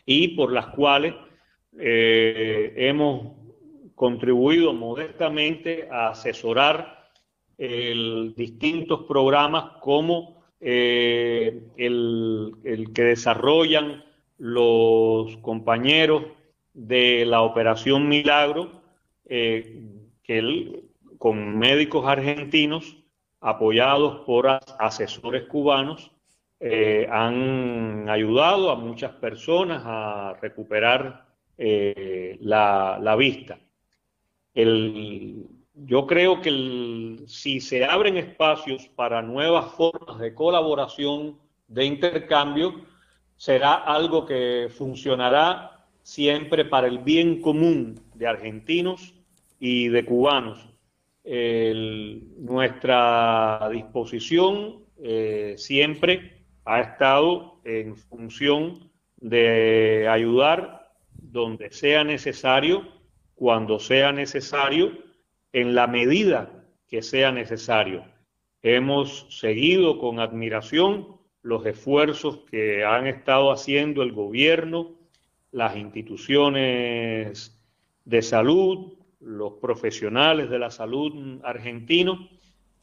y 0.07 0.28
por 0.37 0.52
las 0.52 0.68
cuales 0.68 1.14
eh, 1.76 2.72
hemos 2.76 3.33
contribuido 3.96 4.72
modestamente 4.72 5.88
a 5.90 6.11
asesorar 6.11 6.97
distintos 7.59 9.03
programas 9.03 9.79
como 9.81 10.38
eh, 10.61 11.62
el, 11.77 12.90
que 12.94 13.03
desarrollan 13.03 14.05
los 14.38 15.37
compañeros 15.38 16.25
de 16.75 17.25
la 17.27 17.42
Operación 17.42 18.09
Milagro, 18.09 18.83
eh, 19.27 19.83
que 20.23 20.83
con 21.18 21.59
médicos 21.59 22.07
argentinos 22.07 22.97
apoyados 23.40 24.25
por 24.25 24.49
asesores 24.79 25.44
cubanos, 25.44 26.11
eh, 26.61 27.07
han 27.11 28.09
ayudado 28.09 28.71
a 28.71 28.77
muchas 28.77 29.12
personas 29.12 29.83
a 29.85 30.37
recuperar 30.40 31.27
la, 31.57 33.16
vista. 33.16 33.59
Yo 35.84 36.06
creo 36.06 36.40
que 36.40 37.16
si 37.26 37.60
se 37.60 37.84
abren 37.84 38.16
espacios 38.16 38.88
para 38.96 39.22
nuevas 39.22 39.72
formas 39.74 40.18
de 40.18 40.34
colaboración, 40.34 41.38
de 41.68 41.84
intercambio, 41.84 42.74
será 43.36 43.74
algo 43.74 44.26
que 44.26 44.68
funcionará 44.70 45.86
siempre 46.02 46.64
para 46.64 46.86
el 46.88 46.98
bien 46.98 47.40
común 47.40 48.00
de 48.14 48.26
argentinos 48.26 49.14
y 49.60 49.88
de 49.88 50.04
cubanos. 50.04 50.66
nuestra 52.38 53.68
disposición 53.70 54.84
eh, 55.02 55.54
siempre 55.58 56.42
ha 56.64 56.80
estado 56.80 57.60
en 57.64 57.96
función 57.96 58.90
de 59.18 60.08
ayudar 60.08 60.90
donde 61.12 61.70
sea 61.70 62.02
necesario, 62.04 62.88
cuando 63.34 63.78
sea 63.78 64.12
necesario, 64.12 65.08
en 65.52 65.74
la 65.74 65.87
medida 65.87 66.64
que 66.88 67.02
sea 67.02 67.32
necesario. 67.32 68.04
Hemos 68.62 69.26
seguido 69.30 69.98
con 69.98 70.20
admiración 70.20 71.18
los 71.42 71.64
esfuerzos 71.66 72.40
que 72.50 72.84
han 72.84 73.06
estado 73.06 73.52
haciendo 73.52 74.02
el 74.02 74.12
gobierno, 74.12 74.96
las 75.52 75.76
instituciones 75.76 77.58
de 78.04 78.22
salud, 78.22 78.94
los 79.20 79.54
profesionales 79.54 80.50
de 80.50 80.58
la 80.58 80.70
salud 80.70 81.40
argentinos, 81.44 82.28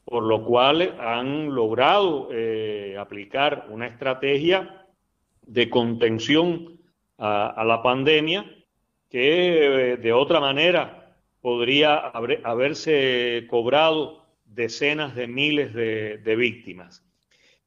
por 0.04 0.22
lo 0.22 0.44
cual 0.44 0.96
han 1.00 1.54
logrado 1.54 2.28
eh, 2.30 2.96
aplicar 2.98 3.66
una 3.70 3.86
estrategia 3.86 4.86
de 5.42 5.68
contención 5.68 6.80
a, 7.18 7.64
la 7.66 7.82
pandemia 7.82 8.44
que 9.08 9.92
eh, 9.92 9.96
de 9.96 10.12
otra 10.12 10.40
manera 10.40 11.05
podría 11.46 11.98
haberse 12.42 13.46
cobrado 13.48 14.26
decenas 14.46 15.14
de 15.14 15.28
miles 15.28 15.72
de 15.72 16.36
víctimas 16.36 17.06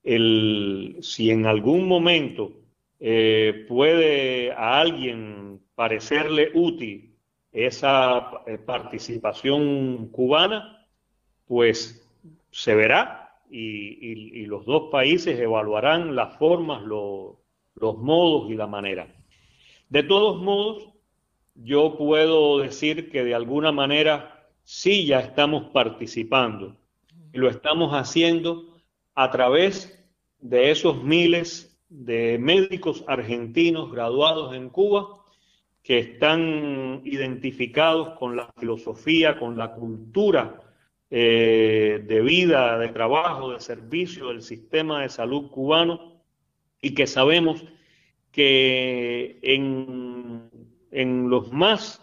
si 0.03 1.29
en 1.31 1.45
algún 1.45 1.87
momento 1.87 2.51
eh, 2.99 3.65
puede 3.67 4.51
a 4.51 4.79
alguien 4.79 5.61
parecerle 5.75 6.51
útil 6.53 7.15
esa 7.51 8.43
eh, 8.45 8.57
participación 8.57 10.07
cubana, 10.09 10.87
pues 11.47 12.07
se 12.51 12.75
verá 12.75 13.37
y, 13.49 14.45
los 14.45 14.65
dos 14.65 14.89
países 14.91 15.39
evaluarán 15.39 16.15
las 16.15 16.35
formas, 16.37 16.81
los 16.83 17.97
modos 17.97 18.49
y 18.49 18.55
la 18.55 18.65
manera. 18.65 19.07
De 19.89 20.01
todos 20.01 20.41
modos, 20.41 20.89
yo 21.55 21.97
puedo 21.97 22.59
decir 22.59 23.09
que 23.11 23.23
de 23.23 23.35
alguna 23.35 23.71
manera 23.71 24.47
sí 24.63 25.05
ya 25.05 25.19
estamos 25.19 25.71
participando. 25.71 26.75
Y 27.33 27.37
lo 27.37 27.49
estamos 27.49 27.93
haciendo 27.93 28.75
a 29.15 29.29
través 29.31 30.07
de 30.39 30.71
esos 30.71 31.03
miles 31.03 31.77
de 31.89 32.37
médicos 32.39 33.03
argentinos 33.07 33.91
graduados 33.91 34.55
en 34.55 34.69
Cuba 34.69 35.19
que 35.83 35.99
están 35.99 37.01
identificados 37.03 38.17
con 38.19 38.35
la 38.35 38.51
filosofía, 38.57 39.39
con 39.39 39.57
la 39.57 39.73
cultura 39.73 40.61
eh, 41.09 42.03
de 42.05 42.21
vida, 42.21 42.77
de 42.77 42.89
trabajo, 42.89 43.51
de 43.51 43.59
servicio 43.59 44.27
del 44.27 44.43
sistema 44.43 45.01
de 45.01 45.09
salud 45.09 45.49
cubano 45.49 46.21
y 46.81 46.93
que 46.93 47.07
sabemos 47.07 47.63
que 48.31 49.39
en, 49.41 50.38
en 50.91 51.29
los 51.29 51.51
más 51.51 52.01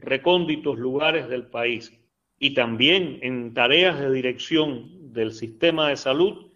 recónditos 0.00 0.78
lugares 0.78 1.28
del 1.28 1.46
país 1.46 1.92
y 2.38 2.54
también 2.54 3.18
en 3.22 3.54
tareas 3.54 3.98
de 3.98 4.12
dirección 4.12 5.12
del 5.12 5.32
sistema 5.32 5.88
de 5.88 5.96
salud, 5.96 6.46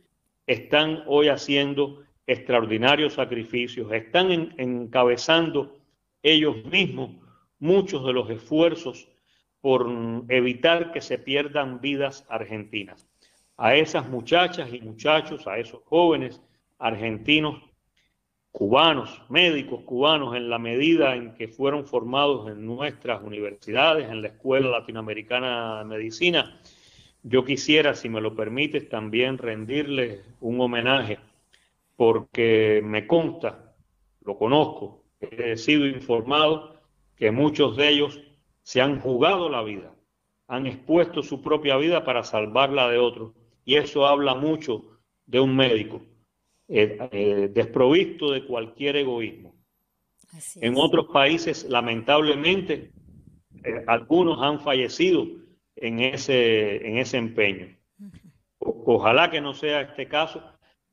están 0.47 1.03
hoy 1.07 1.29
haciendo 1.29 2.03
extraordinarios 2.27 3.15
sacrificios, 3.15 3.91
están 3.93 4.55
encabezando 4.59 5.77
ellos 6.23 6.65
mismos 6.67 7.11
muchos 7.59 8.05
de 8.05 8.13
los 8.13 8.31
esfuerzos 8.31 9.09
por 9.61 9.89
evitar 10.29 10.93
que 10.93 11.01
se 11.01 11.19
pierdan 11.19 11.81
vidas 11.81 12.27
argentinas. 12.29 13.09
A 13.57 13.77
esas 13.77 14.09
muchachas 14.09 14.73
y 14.73 14.81
muchachos, 14.81 15.47
a 15.47 15.59
esos 15.59 15.83
jóvenes 15.85 16.43
argentinos, 16.79 17.63
cubanos, 18.53 19.23
médicos 19.31 19.81
cubanos, 19.85 20.37
en 20.37 20.51
la 20.51 20.59
medida 20.59 21.17
en 21.17 21.35
que 21.35 21.49
fueron 21.49 21.87
formados 21.87 22.51
en 22.51 22.65
nuestras 22.67 23.23
universidades, 23.23 24.11
en 24.11 24.21
la 24.21 24.29
Escuela 24.29 24.69
Latinoamericana 24.69 25.79
de 25.79 25.85
Medicina, 25.87 26.61
yo 27.23 27.45
quisiera, 27.45 27.95
si 27.95 28.09
me 28.09 28.21
lo 28.21 28.37
permites, 28.37 28.89
también 28.89 29.39
rendirles 29.39 30.21
un 30.41 30.61
homenaje, 30.61 31.19
porque 31.97 32.83
me 32.85 33.07
consta, 33.07 33.75
lo 34.23 34.37
conozco, 34.37 35.05
he 35.21 35.57
sido 35.57 35.87
informado 35.87 36.81
que 37.17 37.31
muchos 37.31 37.77
de 37.77 37.89
ellos 37.89 38.21
se 38.63 38.83
han 38.83 39.01
jugado 39.01 39.49
la 39.49 39.63
vida, 39.63 39.95
han 40.47 40.67
expuesto 40.67 41.23
su 41.23 41.41
propia 41.41 41.77
vida 41.79 42.05
para 42.05 42.23
salvarla 42.23 42.89
de 42.91 42.99
otros, 42.99 43.33
y 43.65 43.77
eso 43.77 44.07
habla 44.07 44.35
mucho 44.35 44.99
de 45.27 45.41
un 45.41 45.57
médico 45.57 46.03
eh, 46.69 46.97
eh, 47.13 47.51
desprovisto 47.53 48.31
de 48.31 48.45
cualquier 48.47 48.97
egoísmo. 48.97 49.55
en 50.61 50.75
otros 50.77 51.07
países, 51.13 51.65
lamentablemente, 51.69 52.93
eh, 53.65 53.85
algunos 53.87 54.41
han 54.43 54.61
fallecido 54.61 55.27
en 55.77 56.01
ese, 56.01 56.87
en 56.87 56.99
ese 56.99 57.19
empeño. 57.19 57.77
ojalá 58.59 59.31
que 59.31 59.41
no 59.41 59.55
sea 59.55 59.83
este 59.83 60.07
caso, 60.07 60.43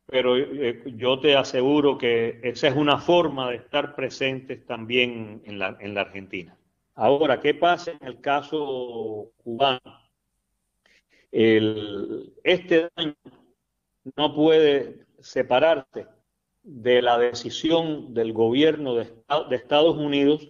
pero 0.05 0.36
yo 0.38 1.19
te 1.19 1.36
aseguro 1.36 1.97
que 1.97 2.39
esa 2.43 2.67
es 2.67 2.75
una 2.75 2.97
forma 2.97 3.49
de 3.51 3.58
estar 3.58 3.95
presentes 3.95 4.65
también 4.65 5.41
en 5.45 5.60
la, 5.60 5.77
en 5.79 5.93
la 5.93 6.01
Argentina. 6.01 6.58
Ahora, 6.95 7.39
¿qué 7.39 7.53
pasa 7.53 7.91
en 7.91 8.08
el 8.08 8.19
caso 8.19 9.32
cubano? 9.38 9.79
El, 11.32 12.34
este 12.43 12.89
daño 12.95 13.15
no 14.17 14.36
puede 14.36 15.05
separarse 15.21 16.08
de 16.63 17.01
la 17.01 17.17
decisión 17.17 18.13
del 18.13 18.34
gobierno 18.34 18.95
de, 18.95 19.13
de 19.49 19.55
Estados 19.55 19.97
Unidos 19.97 20.49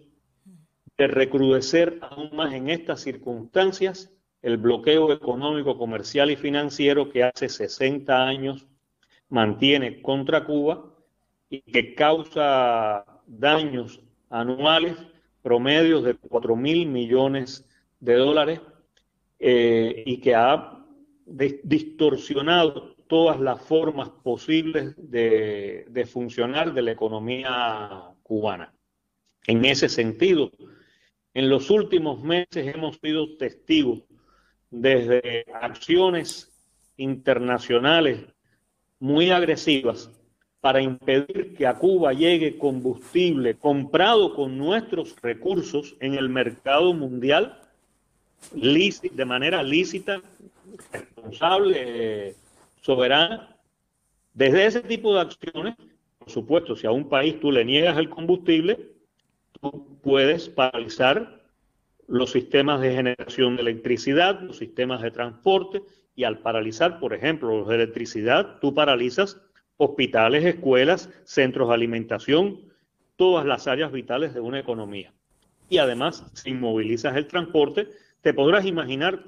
de 0.97 1.08
recrudecer 1.08 1.99
aún 2.01 2.29
más 2.36 2.53
en 2.53 2.69
estas 2.69 3.01
circunstancias 3.01 4.12
el 4.41 4.58
bloqueo 4.58 5.12
económico, 5.12 5.77
comercial 5.77 6.32
y 6.32 6.36
financiero 6.36 7.09
que 7.09 7.24
hace 7.24 7.49
60 7.49 8.28
años 8.28 8.67
mantiene 9.30 10.01
contra 10.01 10.45
Cuba 10.45 10.93
y 11.49 11.61
que 11.61 11.93
causa 11.93 13.05
daños 13.26 14.01
anuales 14.30 14.95
promedios 15.41 16.03
de 16.03 16.15
4 16.15 16.55
mil 16.55 16.88
millones 16.88 17.65
de 17.99 18.15
dólares 18.15 18.61
eh, 19.39 20.03
y 20.05 20.17
que 20.17 20.36
ha 20.36 20.80
distorsionado 21.26 22.95
todas 23.10 23.39
las 23.39 23.60
formas 23.60 24.10
posibles 24.24 24.93
de, 24.97 26.07
funcionar 26.07 26.76
de 26.76 26.84
la 26.84 26.91
economía 26.91 28.14
cubana. 28.22 28.72
En 29.47 29.66
ese 29.66 29.89
sentido, 29.89 30.51
en 31.34 31.49
los 31.49 31.72
últimos 31.72 32.22
meses 32.22 32.68
hemos 32.76 32.99
sido 33.01 33.36
testigos 33.36 34.03
desde 34.70 35.43
acciones 35.60 36.55
internacionales 36.97 38.28
muy 38.99 39.32
agresivas 39.32 40.12
para 40.62 40.80
impedir 40.80 41.55
que 41.57 41.66
a 41.66 41.80
Cuba 41.80 42.14
llegue 42.14 42.60
combustible 42.60 43.55
comprado 43.55 44.36
con 44.36 44.55
nuestros 44.55 45.20
recursos 45.20 45.95
en 45.99 46.14
el 46.14 46.30
mercado 46.30 46.93
mundial 46.93 47.60
de 48.51 49.26
manera 49.26 49.64
lícita, 49.64 50.22
responsable, 50.91 52.36
soberana. 52.82 53.57
Desde 54.34 54.65
ese 54.65 54.82
tipo 54.82 55.13
de 55.13 55.21
acciones, 55.21 55.75
por 56.17 56.30
supuesto, 56.30 56.75
si 56.75 56.88
a 56.88 56.91
un 56.91 57.09
país 57.09 57.39
tú 57.39 57.51
le 57.51 57.65
niegas 57.65 57.97
el 57.97 58.09
combustible, 58.09 58.91
tú 59.59 59.99
puedes 60.01 60.49
paralizar 60.49 61.43
los 62.07 62.32
sistemas 62.32 62.82
de 62.82 62.93
generación 62.93 63.55
de 63.55 63.61
electricidad, 63.61 64.41
los 64.41 64.57
sistemas 64.57 65.01
de 65.01 65.11
transporte, 65.11 65.82
y 66.15 66.23
al 66.23 66.39
paralizar, 66.39 66.99
por 66.99 67.13
ejemplo, 67.13 67.59
los 67.59 67.67
de 67.67 67.75
electricidad, 67.75 68.59
tú 68.59 68.73
paralizas 68.73 69.39
hospitales, 69.77 70.43
escuelas, 70.43 71.09
centros 71.23 71.69
de 71.69 71.75
alimentación, 71.75 72.59
todas 73.15 73.45
las 73.45 73.67
áreas 73.67 73.91
vitales 73.91 74.34
de 74.34 74.41
una 74.41 74.59
economía. 74.59 75.13
Y 75.69 75.77
además, 75.77 76.25
si 76.34 76.49
inmovilizas 76.49 77.15
el 77.15 77.27
transporte, 77.27 77.88
te 78.21 78.34
podrás 78.34 78.65
imaginar 78.65 79.23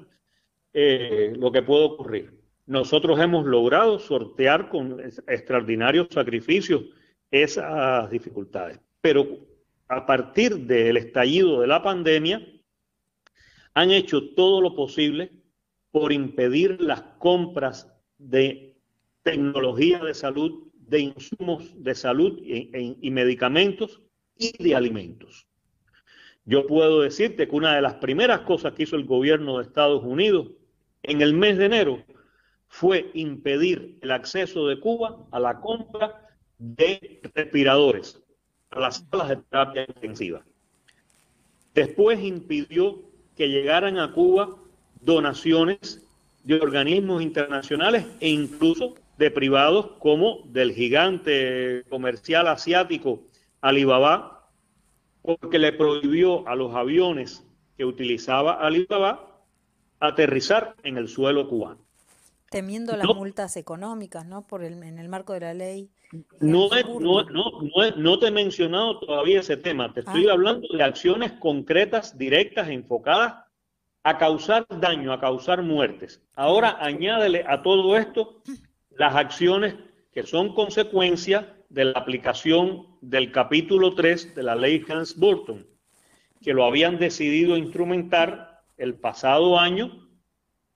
eh, 0.74 1.32
lo 1.36 1.52
que 1.52 1.62
puede 1.62 1.84
ocurrir. 1.84 2.41
Nosotros 2.66 3.18
hemos 3.20 3.44
logrado 3.44 3.98
sortear 3.98 4.68
con 4.68 5.00
extraordinarios 5.00 6.08
sacrificios 6.10 6.84
esas 7.30 8.10
dificultades. 8.10 8.78
Pero 9.00 9.38
a 9.88 10.06
partir 10.06 10.56
del 10.58 10.96
estallido 10.96 11.60
de 11.60 11.66
la 11.66 11.82
pandemia, 11.82 12.46
han 13.74 13.90
hecho 13.90 14.34
todo 14.34 14.60
lo 14.60 14.74
posible 14.74 15.32
por 15.90 16.12
impedir 16.12 16.80
las 16.80 17.02
compras 17.18 17.92
de 18.18 18.76
tecnología 19.22 19.98
de 19.98 20.14
salud, 20.14 20.68
de 20.74 21.00
insumos 21.00 21.82
de 21.82 21.94
salud 21.94 22.40
y, 22.42 23.10
medicamentos 23.10 24.00
y 24.36 24.62
de 24.62 24.74
alimentos. 24.74 25.46
Yo 26.44 26.66
puedo 26.66 27.02
decirte 27.02 27.46
que 27.48 27.56
una 27.56 27.74
de 27.74 27.82
las 27.82 27.94
primeras 27.94 28.40
cosas 28.40 28.72
que 28.72 28.84
hizo 28.84 28.96
el 28.96 29.04
gobierno 29.04 29.58
de 29.58 29.64
Estados 29.64 30.02
Unidos 30.02 30.48
en 31.02 31.22
el 31.22 31.34
mes 31.34 31.58
de 31.58 31.66
enero 31.66 32.04
fue 32.72 33.10
impedir 33.12 33.98
el 34.00 34.10
acceso 34.10 34.66
de 34.66 34.80
Cuba 34.80 35.26
a 35.30 35.38
la 35.38 35.60
compra 35.60 36.26
de 36.56 37.20
respiradores 37.34 38.18
a 38.70 38.80
las 38.80 39.04
salas 39.10 39.28
de 39.28 39.36
terapia 39.36 39.84
intensiva. 39.86 40.42
Después 41.74 42.24
impidió 42.24 43.02
que 43.36 43.50
llegaran 43.50 43.98
a 43.98 44.12
Cuba 44.12 44.56
donaciones 45.02 46.02
de 46.44 46.54
organismos 46.54 47.20
internacionales 47.20 48.06
e 48.20 48.30
incluso 48.30 48.94
de 49.18 49.30
privados 49.30 49.98
como 49.98 50.40
del 50.46 50.72
gigante 50.72 51.84
comercial 51.90 52.48
asiático 52.48 53.22
Alibaba, 53.60 54.48
porque 55.20 55.58
le 55.58 55.74
prohibió 55.74 56.48
a 56.48 56.56
los 56.56 56.74
aviones 56.74 57.46
que 57.76 57.84
utilizaba 57.84 58.54
Alibaba 58.54 59.44
aterrizar 60.00 60.74
en 60.84 60.96
el 60.96 61.08
suelo 61.08 61.46
cubano. 61.50 61.81
Temiendo 62.52 62.96
las 62.96 63.08
multas 63.14 63.56
económicas, 63.56 64.26
¿no? 64.26 64.46
Por 64.46 64.62
el, 64.62 64.82
en 64.82 64.98
el 64.98 65.08
marco 65.08 65.32
de 65.32 65.40
la 65.40 65.54
ley. 65.54 65.90
No, 66.40 66.68
no, 67.00 67.24
no, 67.24 67.96
no, 67.96 68.18
te 68.18 68.26
he 68.26 68.30
mencionado 68.30 69.00
todavía 69.00 69.40
ese 69.40 69.56
tema. 69.56 69.92
Te 69.92 70.00
estoy 70.00 70.28
ah. 70.28 70.32
hablando 70.32 70.68
de 70.68 70.82
acciones 70.82 71.32
concretas, 71.32 72.16
directas, 72.18 72.68
enfocadas 72.68 73.34
a 74.04 74.18
causar 74.18 74.66
daño, 74.68 75.12
a 75.12 75.20
causar 75.20 75.62
muertes. 75.62 76.22
Ahora 76.34 76.76
añádele 76.80 77.44
a 77.48 77.62
todo 77.62 77.96
esto 77.96 78.42
las 78.90 79.14
acciones 79.14 79.74
que 80.12 80.24
son 80.24 80.54
consecuencia 80.54 81.56
de 81.70 81.86
la 81.86 81.98
aplicación 81.98 82.86
del 83.00 83.32
capítulo 83.32 83.94
3 83.94 84.34
de 84.34 84.42
la 84.42 84.54
ley 84.54 84.84
Hans-Burton, 84.86 85.66
que 86.42 86.52
lo 86.52 86.64
habían 86.64 86.98
decidido 86.98 87.56
instrumentar 87.56 88.62
el 88.76 88.94
pasado 88.94 89.58
año 89.58 90.08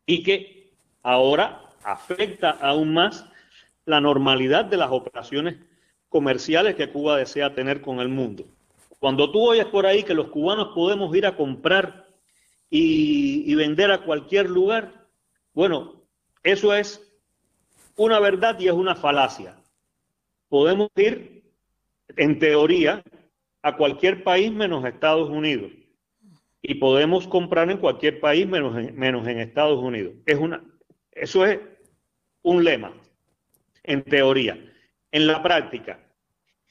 y 0.06 0.22
que 0.22 0.72
ahora 1.02 1.65
afecta 1.86 2.50
aún 2.50 2.92
más 2.92 3.24
la 3.84 4.00
normalidad 4.00 4.64
de 4.64 4.76
las 4.76 4.90
operaciones 4.90 5.56
comerciales 6.08 6.74
que 6.74 6.90
Cuba 6.90 7.16
desea 7.16 7.54
tener 7.54 7.80
con 7.80 8.00
el 8.00 8.08
mundo. 8.08 8.44
Cuando 8.98 9.30
tú 9.30 9.48
oyes 9.48 9.66
por 9.66 9.86
ahí 9.86 10.02
que 10.02 10.14
los 10.14 10.28
cubanos 10.28 10.74
podemos 10.74 11.14
ir 11.14 11.26
a 11.26 11.36
comprar 11.36 12.08
y, 12.68 13.54
vender 13.54 13.92
a 13.92 14.02
cualquier 14.02 14.50
lugar, 14.50 15.06
bueno, 15.54 16.02
eso 16.42 16.74
es 16.74 17.00
una 17.94 18.18
verdad 18.18 18.58
y 18.58 18.66
es 18.66 18.74
una 18.74 18.96
falacia. 18.96 19.54
Podemos 20.48 20.88
ir, 20.96 21.44
en 22.16 22.40
teoría, 22.40 23.02
a 23.62 23.76
cualquier 23.76 24.24
país 24.24 24.50
menos 24.50 24.84
Estados 24.84 25.30
Unidos. 25.30 25.70
Y 26.62 26.74
podemos 26.74 27.28
comprar 27.28 27.70
en 27.70 27.78
cualquier 27.78 28.18
país 28.18 28.46
menos 28.46 28.76
en, 28.76 28.98
menos 28.98 29.26
en 29.28 29.38
Estados 29.38 29.78
Unidos. 29.78 30.14
Es 30.26 30.36
una, 30.36 30.64
eso 31.12 31.46
es 31.46 31.60
un 32.46 32.62
lema, 32.62 32.92
en 33.82 34.04
teoría. 34.04 34.56
En 35.10 35.26
la 35.26 35.42
práctica, 35.42 36.00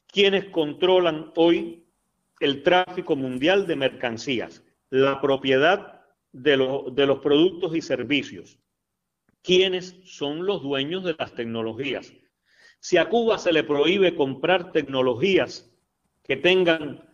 ¿quiénes 0.08 0.46
controlan 0.46 1.34
hoy 1.36 1.84
el 2.40 2.64
tráfico 2.64 3.18
mundial 3.18 3.68
de 3.68 3.76
mercancías? 3.76 4.64
La 4.90 5.20
propiedad 5.20 6.02
de, 6.32 6.52
de 6.94 7.06
los 7.06 7.20
productos 7.20 7.76
y 7.76 7.82
servicios 7.82 8.58
quiénes 9.46 9.96
son 10.06 10.46
los 10.46 10.64
dueños 10.64 11.04
de 11.04 11.16
las 11.20 11.36
tecnologías. 11.36 12.12
Si 12.80 12.98
a 12.98 13.10
Cuba 13.10 13.38
se 13.38 13.54
le 13.54 13.64
prohíbe 13.64 14.16
comprar 14.16 14.72
tecnologías 14.72 15.72
que 16.24 16.36
tengan 16.36 17.08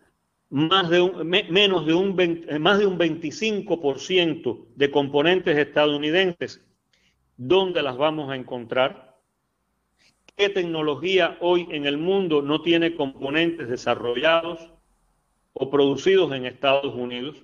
más 0.48 0.88
de 0.88 1.02
un, 1.02 1.28
menos 1.28 1.84
de 1.84 1.94
un, 1.94 2.16
más 2.60 2.78
de 2.78 2.86
un 2.86 2.98
25% 2.98 4.66
de 4.76 4.90
componentes 4.90 5.58
estadounidenses, 5.58 6.64
¿dónde 7.48 7.82
las 7.82 7.96
vamos 7.96 8.30
a 8.30 8.36
encontrar? 8.36 9.16
¿Qué 10.36 10.48
tecnología 10.48 11.36
hoy 11.40 11.66
en 11.70 11.86
el 11.86 11.98
mundo 11.98 12.40
no 12.40 12.62
tiene 12.62 12.94
componentes 12.94 13.68
desarrollados 13.68 14.70
o 15.52 15.68
producidos 15.68 16.32
en 16.32 16.46
Estados 16.46 16.94
Unidos? 16.94 17.36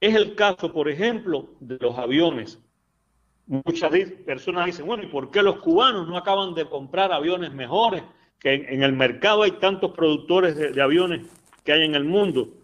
Es 0.00 0.14
el 0.14 0.34
caso, 0.34 0.72
por 0.72 0.88
ejemplo, 0.88 1.48
de 1.60 1.78
los 1.80 1.98
aviones. 1.98 2.60
Muchas 3.46 3.90
personas 4.24 4.66
dicen, 4.66 4.86
bueno, 4.86 5.02
¿y 5.02 5.08
por 5.08 5.30
qué 5.30 5.42
los 5.42 5.58
cubanos 5.58 6.08
no 6.08 6.16
acaban 6.16 6.54
de 6.54 6.66
comprar 6.66 7.12
aviones 7.12 7.52
mejores? 7.52 8.02
Que 8.38 8.54
en, 8.54 8.82
el 8.82 8.92
mercado 8.92 9.42
hay 9.42 9.52
tantos 9.52 9.92
productores 9.92 10.56
de, 10.56 10.80
aviones 10.80 11.26
que 11.64 11.72
hay 11.72 11.82
en 11.82 11.94
el 11.94 12.04
mundo. 12.04 12.54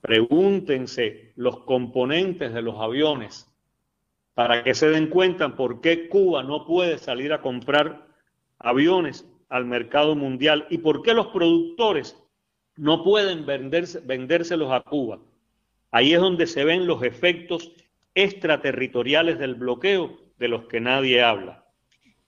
Pregúntense 0.00 1.32
los 1.36 1.60
componentes 1.60 2.54
de 2.54 2.62
los 2.62 2.76
aviones 2.76 3.53
para 4.34 4.64
que 4.64 4.74
se 4.74 4.88
den 4.88 5.08
cuenta 5.08 5.56
por 5.56 5.80
qué 5.80 6.08
Cuba 6.08 6.42
no 6.42 6.66
puede 6.66 6.98
salir 6.98 7.32
a 7.32 7.40
comprar 7.40 8.06
aviones 8.58 9.28
al 9.48 9.64
mercado 9.64 10.16
mundial 10.16 10.66
y 10.70 10.78
por 10.78 11.02
qué 11.02 11.14
los 11.14 11.28
productores 11.28 12.20
no 12.76 13.04
pueden 13.04 13.46
venderse, 13.46 14.00
vendérselos 14.00 14.72
a 14.72 14.80
Cuba. 14.80 15.20
Ahí 15.92 16.12
es 16.12 16.20
donde 16.20 16.48
se 16.48 16.64
ven 16.64 16.86
los 16.86 17.04
efectos 17.04 17.72
extraterritoriales 18.14 19.38
del 19.38 19.54
bloqueo 19.54 20.18
de 20.38 20.48
los 20.48 20.64
que 20.64 20.80
nadie 20.80 21.22
habla. 21.22 21.64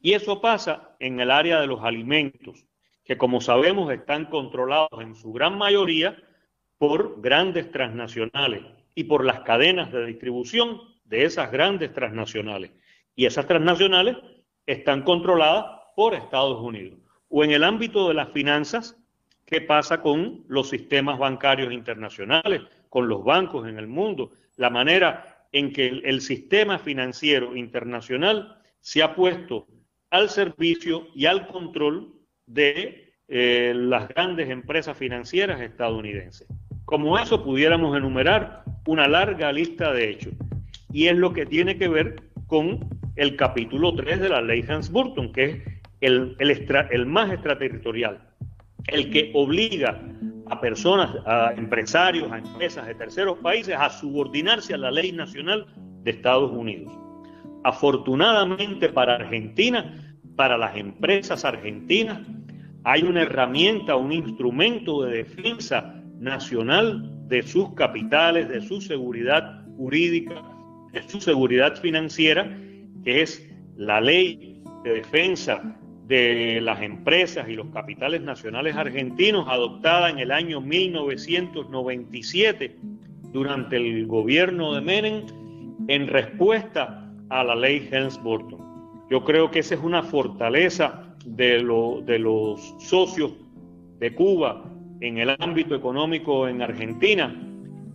Y 0.01 0.13
eso 0.13 0.41
pasa 0.41 0.95
en 1.01 1.19
el 1.19 1.33
área 1.33 1.61
de 1.61 1.67
los 1.67 1.83
alimentos, 1.83 2.65
que 3.05 3.19
como 3.19 3.41
sabemos 3.41 3.93
están 3.93 4.27
controlados 4.27 5.01
en 5.01 5.17
su 5.17 5.33
gran 5.33 5.59
mayoría 5.59 6.17
por 6.79 7.21
grandes 7.21 7.73
transnacionales 7.73 8.63
y 8.95 9.05
por 9.05 9.25
las 9.25 9.41
cadenas 9.41 9.91
de 9.91 10.07
distribución 10.07 10.81
de 11.09 11.25
esas 11.25 11.51
grandes 11.51 11.93
transnacionales. 11.93 12.73
Y 13.15 13.27
esas 13.27 13.47
transnacionales 13.47 14.17
están 14.67 15.03
controladas 15.03 15.65
por 15.95 16.15
Estados 16.15 16.61
Unidos. 16.61 16.99
O 17.29 17.43
en 17.43 17.53
el 17.53 17.65
ámbito 17.65 18.09
de 18.09 18.15
las 18.15 18.31
finanzas, 18.31 18.97
¿qué 19.45 19.61
pasa 19.61 20.03
con 20.03 20.45
los 20.49 20.69
sistemas 20.69 21.19
bancarios 21.19 21.73
internacionales, 21.73 22.63
con 22.89 23.09
los 23.09 23.25
bancos 23.25 23.67
en 23.69 23.79
el 23.79 23.87
mundo? 23.87 24.31
La 24.57 24.71
manera 24.71 25.47
en 25.53 25.73
que 25.73 25.87
el, 25.87 26.21
sistema 26.21 26.79
financiero 26.79 27.57
internacional 27.57 28.59
se 28.81 29.03
ha 29.03 29.15
puesto 29.15 29.67
al 30.11 30.29
servicio 30.29 31.09
y 31.15 31.27
al 31.27 31.47
control 31.47 32.13
de 32.47 33.15
eh, 33.29 33.73
las 33.75 34.09
grandes 34.09 34.51
empresas 34.51 34.97
financieras 34.97 35.61
estadounidenses. 35.61 36.47
Como 36.85 37.19
eso 37.19 37.43
pudiéramos 37.43 37.97
enumerar 37.97 38.63
una 38.87 39.09
larga 39.09 39.51
lista 39.51 39.93
de 39.93 40.11
hechos. 40.11 40.35
Y 40.97 41.09
es 41.09 41.17
lo 41.19 41.35
que 41.35 41.45
tiene 41.45 41.77
que 41.77 41.89
ver 41.89 42.23
con 42.47 42.89
el 43.17 43.37
capítulo 43.37 43.95
3 43.95 44.19
de 44.19 44.31
la 44.31 44.41
ley 44.41 44.65
Hans-Burton, 44.67 45.31
que 45.31 45.45
es 45.45 45.63
el, 46.01 46.35
el 46.39 47.05
más 47.05 47.31
extraterritorial, 47.31 48.19
el 48.87 49.11
que 49.11 49.31
obliga 49.35 50.01
a 50.47 50.59
personas, 50.59 51.11
a 51.27 51.53
empresarios, 51.55 52.33
a 52.33 52.39
empresas 52.39 52.87
de 52.87 52.95
terceros 52.95 53.37
países 53.41 53.77
a 53.79 53.91
subordinarse 53.91 54.73
a 54.73 54.79
la 54.79 54.91
ley 54.91 55.13
nacional 55.13 55.67
de 56.03 56.13
Estados 56.13 56.51
Unidos. 56.51 56.91
Afortunadamente 57.65 58.89
para 58.89 59.17
Argentina, 59.17 60.19
para 60.35 60.57
las 60.57 60.79
empresas 60.79 61.45
argentinas, 61.45 62.23
hay 62.85 63.03
una 63.03 63.21
herramienta, 63.21 63.97
un 63.97 64.13
instrumento 64.13 65.03
de 65.03 65.25
defensa 65.25 65.95
nacional 66.19 67.29
de 67.29 67.43
sus 67.43 67.75
capitales, 67.75 68.49
de 68.49 68.63
su 68.63 68.81
seguridad 68.81 69.63
jurídica, 69.77 70.56
su 71.09 71.21
seguridad 71.21 71.77
financiera, 71.77 72.57
que 73.05 73.23
es 73.23 73.49
la 73.77 74.01
ley 74.01 74.63
de 74.85 74.95
defensa 74.95 75.77
de 76.07 76.61
las 76.61 76.83
empresas 76.83 77.49
y 77.49 77.55
los 77.55 77.69
capitales 77.69 78.21
nacionales 78.23 78.77
argentinos 78.77 79.47
adoptada 79.49 80.11
en 80.11 80.19
el 80.21 80.31
año 80.31 80.61
1997 80.61 82.77
durante 83.33 83.77
el 83.77 84.07
gobierno 84.07 84.75
de 84.75 84.81
Menem 84.81 85.25
en 85.89 86.07
respuesta 86.07 87.11
a 87.29 87.43
la 87.43 87.57
ley 87.57 87.89
Helms-Burton. 87.91 88.61
Yo 89.11 89.25
creo 89.25 89.51
que 89.51 89.59
esa 89.61 89.75
es 89.75 89.81
una 89.83 90.05
fortaleza 90.05 91.03
de, 91.25 91.65
de 92.05 92.19
los 92.19 92.75
socios 92.79 93.33
de 93.99 94.15
Cuba 94.15 94.63
en 95.01 95.17
el 95.19 95.31
ámbito 95.39 95.75
económico 95.75 96.49
en 96.49 96.63
Argentina 96.63 97.35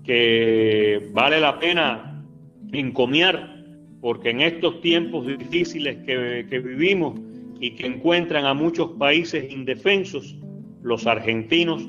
que 0.03 1.09
vale 1.13 1.39
la 1.39 1.57
pena 1.59 2.10
encomiar 2.71 3.63
porque 4.01 4.31
en 4.31 4.41
estos 4.41 4.81
tiempos 4.81 5.27
difíciles 5.27 5.97
que, 6.05 6.45
que 6.49 6.59
vivimos 6.59 7.19
y 7.59 7.71
que 7.75 7.85
encuentran 7.85 8.45
a 8.45 8.53
muchos 8.53 8.91
países 8.93 9.51
indefensos, 9.51 10.35
los 10.81 11.05
argentinos 11.05 11.87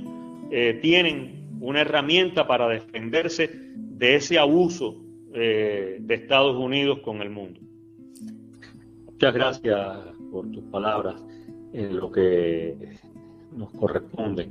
eh, 0.50 0.78
tienen 0.82 1.48
una 1.60 1.80
herramienta 1.80 2.46
para 2.46 2.68
defenderse 2.68 3.50
de 3.74 4.16
ese 4.16 4.38
abuso 4.38 5.02
eh, 5.32 5.96
de 6.00 6.14
Estados 6.14 6.56
Unidos 6.56 6.98
con 6.98 7.22
el 7.22 7.30
mundo. 7.30 7.58
Muchas 9.06 9.32
gracias 9.32 9.96
por 10.30 10.50
tus 10.50 10.64
palabras 10.64 11.24
en 11.72 11.96
lo 11.96 12.12
que 12.12 12.76
nos 13.56 13.70
corresponde. 13.70 14.50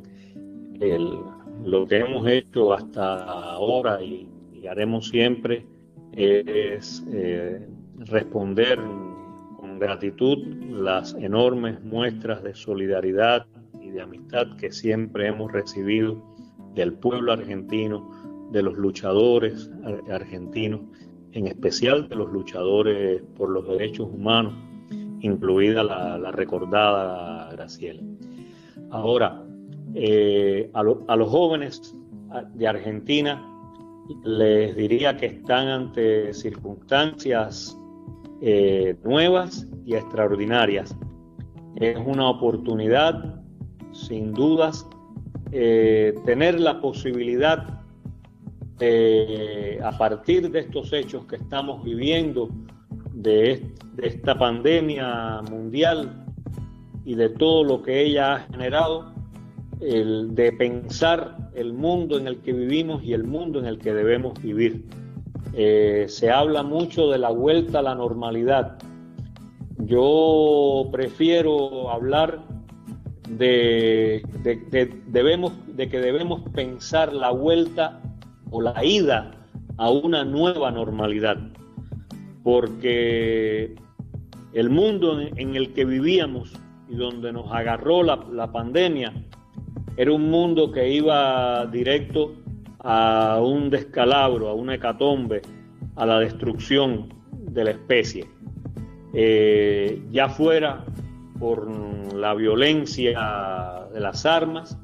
lo 1.66 1.86
que 1.86 1.98
hemos 1.98 2.28
hecho 2.28 2.74
hasta 2.74 3.24
ahora 3.24 4.02
y, 4.02 4.28
haremos 4.70 5.10
siempre 5.10 5.66
es 6.14 7.03
eh, 7.12 7.68
responder 7.97 8.80
gratitud 9.82 10.38
las 10.70 11.16
enormes 11.16 11.84
muestras 11.84 12.43
de 12.43 12.53
solidaridad 12.53 13.47
y 13.82 13.89
de 13.89 14.01
amistad 14.01 14.55
que 14.57 14.72
siempre 14.72 15.28
hemos 15.28 15.51
recibido 15.51 16.24
del 16.76 16.93
pueblo 16.93 17.32
argentino, 17.32 18.07
de 18.51 18.62
los 18.62 18.76
luchadores 18.76 19.72
argentinos, 20.12 20.82
en 21.32 21.47
especial 21.47 22.07
de 22.09 22.16
los 22.16 22.32
luchadores 22.32 23.24
por 23.36 23.49
los 23.49 23.68
derechos 23.68 24.07
humanos, 24.07 24.53
incluida 25.22 25.84
la, 25.84 26.32
recordada 26.32 27.51
Graciela. 27.51 28.03
Ahora, 28.91 29.43
eh, 29.95 30.70
a 30.74 30.84
los 30.84 31.30
jóvenes 31.30 31.95
de 32.53 32.68
Argentina 32.68 33.51
les 34.24 34.76
diría 34.76 35.18
que 35.18 35.28
están 35.28 35.68
ante 35.68 36.34
circunstancias 36.34 37.78
eh, 38.41 38.95
nuevas 39.03 39.68
y 39.86 39.95
extraordinarias. 39.95 40.95
Es 41.76 41.97
una 42.05 42.30
oportunidad, 42.30 43.41
sin 43.91 44.34
dudas, 44.34 44.88
eh, 45.51 46.14
tener 46.26 46.59
la 46.59 46.80
posibilidad 46.82 47.78
a 49.84 49.95
partir 49.95 50.49
de 50.49 50.62
estos 50.62 50.91
hechos 50.91 51.26
que 51.26 51.36
estamos 51.36 51.84
viviendo, 51.84 52.49
de, 53.14 53.72
esta 53.97 54.38
pandemia 54.38 55.41
mundial 55.49 56.26
y 57.05 57.16
de 57.16 57.30
todo 57.30 57.64
lo 57.64 57.82
que 57.84 58.01
ella 58.01 58.36
ha 58.36 58.39
generado, 58.39 59.14
el 59.82 60.36
de 60.36 60.52
pensar 60.54 61.50
el 61.56 61.74
mundo 61.74 62.18
en 62.18 62.28
el 62.28 62.38
que 62.42 62.54
vivimos 62.54 63.04
y 63.04 63.14
el 63.14 63.24
mundo 63.24 63.60
en 63.60 63.66
el 63.66 63.80
que 63.80 63.94
debemos 63.94 64.40
vivir. 64.42 64.86
Eh, 65.54 66.06
se 66.08 66.30
habla 66.30 66.64
mucho 66.64 67.10
de 67.10 67.18
la 67.18 67.30
vuelta 67.30 67.80
a 67.80 67.82
la 67.82 67.96
normalidad. 67.96 68.78
Yo 69.80 70.88
prefiero 70.92 71.90
hablar 71.90 72.44
de, 73.30 74.22
debemos, 75.08 75.54
de 75.76 75.90
que 75.90 76.00
debemos 76.00 76.42
pensar 76.54 77.12
la 77.12 77.32
vuelta 77.32 78.00
o 78.52 78.62
la 78.62 78.86
ida 78.86 79.32
a 79.78 79.90
una 79.90 80.24
nueva 80.24 80.70
normalidad, 80.72 81.38
porque 82.44 83.76
el 84.54 84.70
mundo 84.70 85.20
en 85.20 85.56
el 85.56 85.74
que 85.74 85.86
vivíamos 85.86 86.54
y 86.88 86.96
donde 86.96 87.32
nos 87.32 87.52
agarró 87.52 88.04
la, 88.04 88.24
la 88.32 88.52
pandemia 88.52 89.14
era 89.98 90.12
un 90.12 90.30
mundo 90.30 90.72
que 90.72 90.89
iba 90.89 91.66
directo 91.68 92.36
a 92.80 93.39
un 93.42 93.70
descalabro, 93.70 94.50
a 94.50 94.54
una 94.54 94.76
hecatombe, 94.76 95.42
a 95.96 96.06
la 96.06 96.20
destrucción 96.20 97.14
de 97.32 97.64
la 97.66 97.72
especie. 97.72 98.26
Eh, 99.14 100.02
ya 100.12 100.30
fuera 100.30 100.86
por 101.39 101.70
la 102.16 102.34
violencia 102.34 103.88
de 103.94 104.00
las 104.00 104.26
armas, 104.26 104.78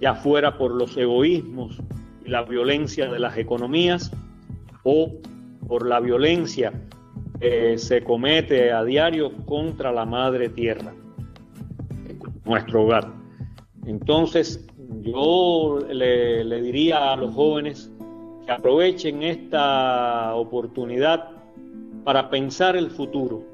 ya 0.00 0.14
fuera 0.14 0.56
por 0.56 0.72
los 0.72 0.96
egoísmos 0.96 1.80
y 2.24 2.30
la 2.30 2.42
violencia 2.42 3.10
de 3.10 3.18
las 3.18 3.36
economías, 3.36 4.10
o 4.82 5.12
por 5.66 5.86
la 5.86 6.00
violencia 6.00 6.72
que 7.40 7.76
se 7.76 8.02
comete 8.02 8.72
a 8.72 8.84
diario 8.84 9.32
contra 9.44 9.92
la 9.92 10.06
madre 10.06 10.48
tierra, 10.48 10.94
nuestro 12.44 12.84
hogar. 12.84 13.25
Entonces, 13.86 14.66
yo 15.02 15.78
le, 15.88 16.60
diría 16.60 17.12
a 17.12 17.16
los 17.16 17.32
jóvenes 17.34 17.90
que 18.44 18.52
aprovechen 18.52 19.22
esta 19.22 20.34
oportunidad 20.34 21.30
para 22.04 22.28
pensar 22.28 22.76
el 22.76 22.90
futuro, 22.90 23.44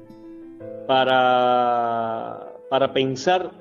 para, 0.87 2.51
para 2.67 2.91
pensar 2.93 3.51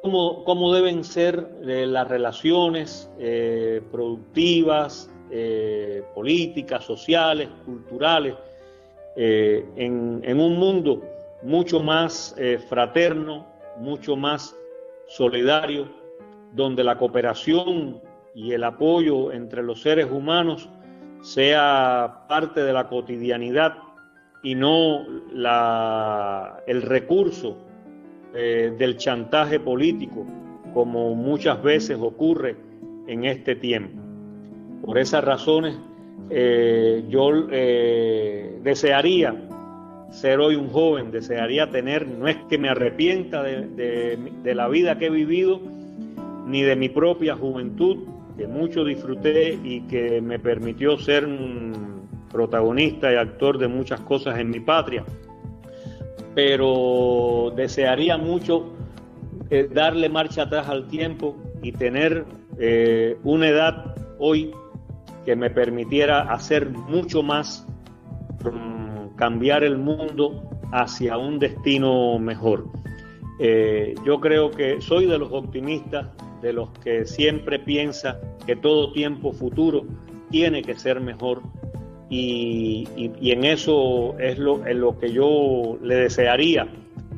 cómo, 0.00 0.44
cómo, 0.44 0.72
deben 0.72 1.04
ser 1.04 1.46
eh, 1.66 1.86
las 1.86 2.08
relaciones 2.08 3.10
eh, 3.18 3.82
productivas, 3.90 5.10
eh, 5.30 6.02
políticas, 6.14 6.84
sociales, 6.84 7.48
culturales, 7.66 8.34
en, 9.14 10.22
en, 10.24 10.40
un 10.40 10.58
mundo 10.58 11.02
mucho 11.42 11.80
más 11.80 12.34
fraterno, 12.66 13.44
mucho 13.78 14.16
más 14.16 14.56
solidario, 15.12 15.88
donde 16.54 16.82
la 16.82 16.96
cooperación 16.96 18.00
y 18.34 18.52
el 18.52 18.64
apoyo 18.64 19.30
entre 19.30 19.62
los 19.62 19.82
seres 19.82 20.10
humanos 20.10 20.70
sea 21.20 22.24
parte 22.28 22.62
de 22.62 22.72
la 22.72 22.88
cotidianidad 22.88 23.74
y 24.42 24.54
no 24.54 25.06
el 26.66 26.82
recurso 26.82 27.58
eh, 28.34 28.74
del 28.78 28.96
chantaje 28.96 29.60
político, 29.60 30.24
como 30.72 31.14
muchas 31.14 31.62
veces 31.62 31.98
ocurre 32.00 32.56
en 33.06 33.24
este 33.26 33.54
tiempo. 33.54 34.00
Por 34.84 34.96
esas 34.96 35.22
razones, 35.22 35.76
eh, 36.30 37.04
yo 37.10 37.30
eh, 37.50 38.58
desearía 38.62 39.36
ser 40.12 40.38
hoy 40.38 40.54
un 40.54 40.68
joven, 40.68 41.10
desearía 41.10 41.70
tener, 41.70 42.06
no 42.06 42.28
es 42.28 42.36
que 42.48 42.58
me 42.58 42.68
arrepienta 42.68 43.42
de 43.42 44.54
la 44.54 44.68
vida 44.68 44.98
que 44.98 45.06
he 45.06 45.10
vivido, 45.10 45.60
ni 46.46 46.62
de 46.62 46.76
mi 46.76 46.88
propia 46.88 47.34
juventud, 47.34 48.04
que 48.36 48.46
mucho 48.46 48.84
disfruté 48.84 49.58
y 49.62 49.82
que 49.82 50.20
me 50.20 50.38
permitió 50.38 50.98
ser 50.98 51.24
un 51.26 52.08
protagonista 52.30 53.12
y 53.12 53.16
actor 53.16 53.58
de 53.58 53.68
muchas 53.68 54.00
cosas 54.00 54.38
en 54.38 54.50
mi 54.50 54.60
patria. 54.60 55.04
Pero 56.34 57.52
desearía 57.54 58.16
mucho 58.16 58.72
eh, 59.50 59.68
darle 59.72 60.08
marcha 60.08 60.42
atrás 60.42 60.68
al 60.68 60.88
tiempo 60.88 61.36
y 61.62 61.72
tener 61.72 62.24
eh, 62.58 63.18
una 63.22 63.48
edad 63.48 63.94
hoy 64.18 64.50
que 65.26 65.36
me 65.36 65.50
permitiera 65.50 66.22
hacer 66.22 66.70
mucho 66.70 67.22
más, 67.22 67.66
mm, 68.42 68.81
cambiar 69.22 69.62
el 69.62 69.78
mundo 69.78 70.50
hacia 70.72 71.16
un 71.16 71.38
destino 71.38 72.18
mejor. 72.18 72.66
Eh, 73.38 73.94
yo 74.04 74.18
creo 74.20 74.50
que 74.50 74.80
soy 74.80 75.06
de 75.06 75.16
los 75.16 75.30
optimistas 75.30 76.08
de 76.40 76.52
los 76.52 76.70
que 76.80 77.06
siempre 77.06 77.60
piensa 77.60 78.18
que 78.44 78.56
todo 78.56 78.92
tiempo 78.92 79.32
futuro 79.32 79.84
tiene 80.28 80.62
que 80.62 80.74
ser 80.74 81.00
mejor 81.00 81.40
y, 82.10 82.88
en 82.96 83.44
eso 83.44 84.18
es 84.18 84.40
lo, 84.40 84.98
que 84.98 85.12
yo 85.12 85.78
le 85.80 85.94
desearía 85.94 86.66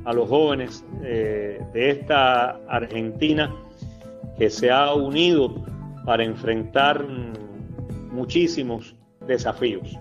a 0.05 0.12
los 0.12 0.28
jóvenes 0.28 0.84
eh, 1.02 1.59
de 1.72 1.88
esta 1.88 2.61
Argentina 2.68 3.50
que 4.36 4.50
se 4.50 4.70
ha 4.70 4.92
unido 4.92 5.55
para 6.05 6.22
enfrentar 6.22 7.02
muchísimos 8.12 8.94
desafíos. 9.26 9.96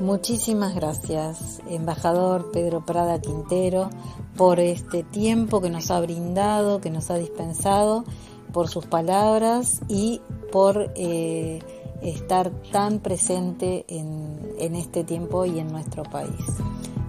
Muchísimas 0.00 0.74
gracias, 0.74 1.62
embajador 1.68 2.50
Pedro 2.52 2.84
Prada 2.84 3.20
Quintero, 3.20 3.90
por 4.36 4.58
este 4.58 5.02
tiempo 5.04 5.60
que 5.60 5.70
nos 5.70 5.90
ha 5.90 6.00
brindado, 6.00 6.80
que 6.80 6.90
nos 6.90 7.10
ha 7.10 7.16
dispensado, 7.16 8.04
por 8.52 8.68
sus 8.68 8.86
palabras 8.86 9.80
y 9.88 10.20
por 10.52 10.92
eh, 10.96 11.60
estar 12.02 12.50
tan 12.72 13.00
presente 13.00 13.84
en, 13.88 14.38
en 14.58 14.74
este 14.76 15.04
tiempo 15.04 15.44
y 15.44 15.58
en 15.58 15.72
nuestro 15.72 16.02
país. 16.04 16.30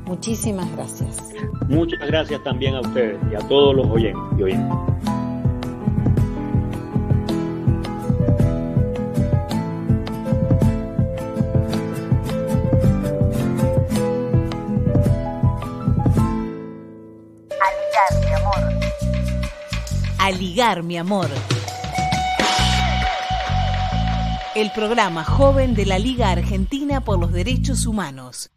Muchísimas 0.05 0.71
gracias. 0.75 1.17
Muchas 1.67 1.99
gracias 2.07 2.43
también 2.43 2.75
a 2.75 2.81
ustedes 2.81 3.19
y 3.31 3.35
a 3.35 3.39
todos 3.47 3.75
los 3.75 3.87
oyentes 3.87 4.21
y 4.37 4.43
oyentes. 4.43 5.14
A 20.25 20.31
ligar, 20.31 20.81
mi 20.81 20.97
amor. 20.97 21.29
El 24.55 24.71
programa 24.71 25.23
joven 25.23 25.75
de 25.75 25.85
la 25.85 25.99
Liga 25.99 26.31
Argentina 26.31 27.01
por 27.01 27.19
los 27.19 27.31
Derechos 27.31 27.85
Humanos. 27.85 28.49